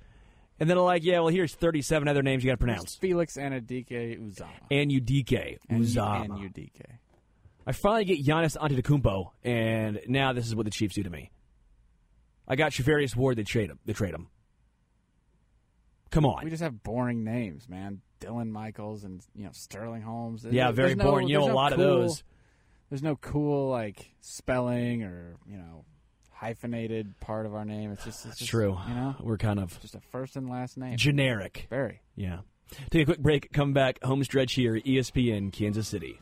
[0.59, 2.95] And then I'm like, yeah, well, here's 37 other names you got to pronounce.
[2.97, 4.47] Felix Anudike Uzomah.
[4.71, 6.25] And Udike, And U- Uzomah.
[6.25, 6.81] And UDK.
[7.67, 11.31] I finally get Giannis Antetokounmpo, and now this is what the Chiefs do to me.
[12.47, 13.37] I got Charvarius Ward.
[13.37, 13.81] They trade him.
[13.85, 14.29] They trade him.
[16.11, 16.45] Come on.
[16.45, 18.01] We just have boring names, man.
[18.21, 20.47] Dylan Michaels and you know Sterling Holmes.
[20.49, 21.29] yeah, There's very no- boring.
[21.29, 22.25] You know, a no lot of cool- those.
[22.89, 25.85] There's no cool like spelling or you know
[26.31, 27.91] hyphenated part of our name.
[27.91, 28.79] It's just it's just, True.
[28.89, 30.97] You know, We're kind of just a first and last name.
[30.97, 31.67] generic.
[31.69, 32.01] Very.
[32.15, 32.41] Yeah.
[32.91, 33.53] Take a quick break.
[33.53, 34.03] Come back.
[34.05, 34.75] Home stretch here.
[34.81, 36.19] ESPN Kansas City.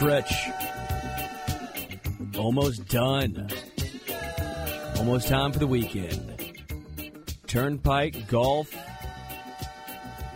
[0.00, 0.48] Stretch.
[2.38, 3.50] Almost done.
[4.96, 6.56] Almost time for the weekend.
[7.46, 8.74] Turnpike golf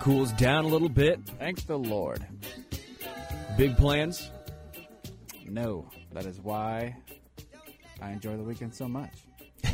[0.00, 1.18] cools down a little bit.
[1.38, 2.26] Thank the Lord.
[3.56, 4.30] Big plans.
[5.48, 6.94] No, that is why
[8.02, 9.14] I enjoy the weekend so much.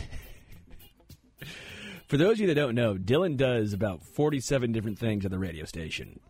[2.07, 5.39] For those of you that don't know, Dylan does about 47 different things at the
[5.41, 6.21] radio station.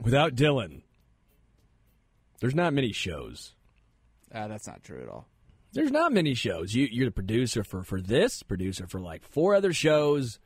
[0.00, 0.83] Without Dylan,
[2.44, 3.54] there's not many shows.
[4.30, 5.26] Uh, that's not true at all.
[5.72, 6.74] There's not many shows.
[6.74, 10.38] You, you're the producer for, for this, producer for like four other shows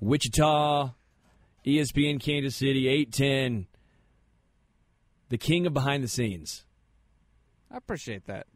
[0.00, 0.94] Wichita,
[1.66, 3.66] ESPN Kansas City, 810.
[5.28, 6.64] The king of behind the scenes.
[7.70, 8.46] I appreciate that.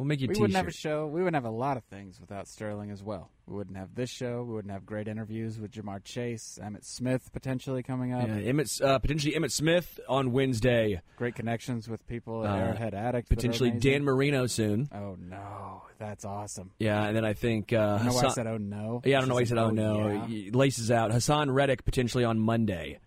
[0.00, 1.06] We'll make you we t wouldn't have a show.
[1.06, 3.30] We wouldn't have a lot of things without Sterling as well.
[3.46, 4.42] We wouldn't have this show.
[4.42, 8.26] We wouldn't have great interviews with Ja'Marr Chase, Emmitt Smith potentially coming up.
[8.26, 11.02] Yeah, Emmitt, uh, potentially Emmitt Smith on Wednesday.
[11.16, 13.28] Great connections with people at Uh, Arrowhead Addict.
[13.28, 13.72] Potentially.
[13.72, 14.88] Dan Marino soon.
[14.90, 16.70] Oh no, that's awesome.
[16.78, 19.02] Yeah, and then I think uh, I don't know why I said oh no.
[19.04, 20.50] Yeah, I don't know why he said, "Oh no." yeah.
[20.54, 21.10] Laces out.
[21.10, 23.00] Haason Reddick potentially on Monday.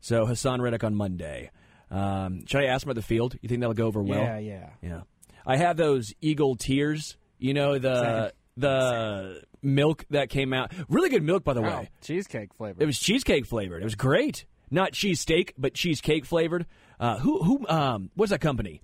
[0.00, 1.50] So Haason Reddick on Monday.
[1.90, 3.36] Um, should I ask him about the field?
[3.42, 4.18] You think that'll go over well?
[4.20, 4.70] Yeah, yeah.
[4.82, 5.00] Yeah.
[5.46, 7.16] I have those Eagle tears.
[7.38, 10.72] You know the the milk that came out.
[10.88, 11.90] Really good milk, by the Oh, way.
[12.00, 12.82] cheesecake flavor.
[12.82, 13.82] It was cheesecake flavored.
[13.82, 14.44] It was great.
[14.70, 16.66] Not cheesesteak, but cheesecake flavored.
[16.98, 18.82] Uh, who who um what's that company?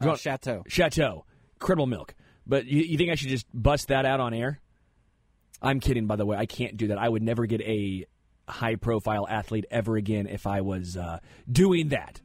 [0.00, 0.62] oh, Chateau.
[0.68, 1.24] Chateau.
[1.58, 2.14] Cribble milk.
[2.46, 4.60] But you, you think I should just bust that out on air?
[5.60, 6.36] I'm kidding, by the way.
[6.36, 6.98] I can't do that.
[6.98, 8.06] I would never get a
[8.48, 11.18] high profile athlete ever again if I was uh,
[11.50, 12.20] doing that.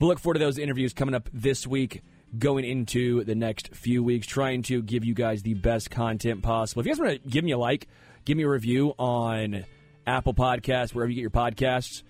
[0.00, 2.00] But look forward to those interviews coming up this week,
[2.38, 6.80] going into the next few weeks, trying to give you guys the best content possible.
[6.80, 7.86] If you guys want to give me a like,
[8.24, 9.66] give me a review on
[10.06, 12.02] Apple Podcasts, wherever you get your podcasts,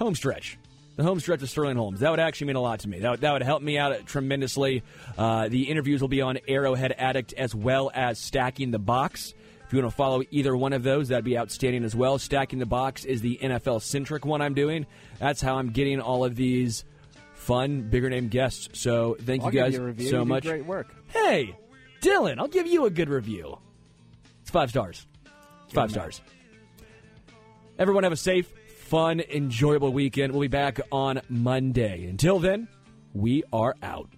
[0.00, 0.58] home stretch.
[0.96, 2.00] The home stretch of Sterling Holmes.
[2.00, 2.98] That would actually mean a lot to me.
[2.98, 4.82] That would, that would help me out tremendously.
[5.16, 9.32] Uh, the interviews will be on Arrowhead Addict as well as Stacking the Box.
[9.64, 12.18] If you want to follow either one of those, that'd be outstanding as well.
[12.18, 14.86] Stacking the Box is the NFL centric one I'm doing.
[15.20, 16.84] That's how I'm getting all of these
[17.46, 18.68] fun, bigger name guests.
[18.72, 20.44] So thank I'll you guys you so You much.
[20.44, 20.88] Great work.
[21.06, 21.56] Hey,
[22.02, 23.58] Dylan, I'll give you a good review.
[24.42, 25.06] It's five stars.
[25.64, 26.20] It's five stars.
[27.78, 28.52] Everyone have a safe,
[28.88, 30.32] fun, enjoyable weekend.
[30.32, 32.06] We'll be back on Monday.
[32.06, 32.68] Until then,
[33.14, 34.10] we are out.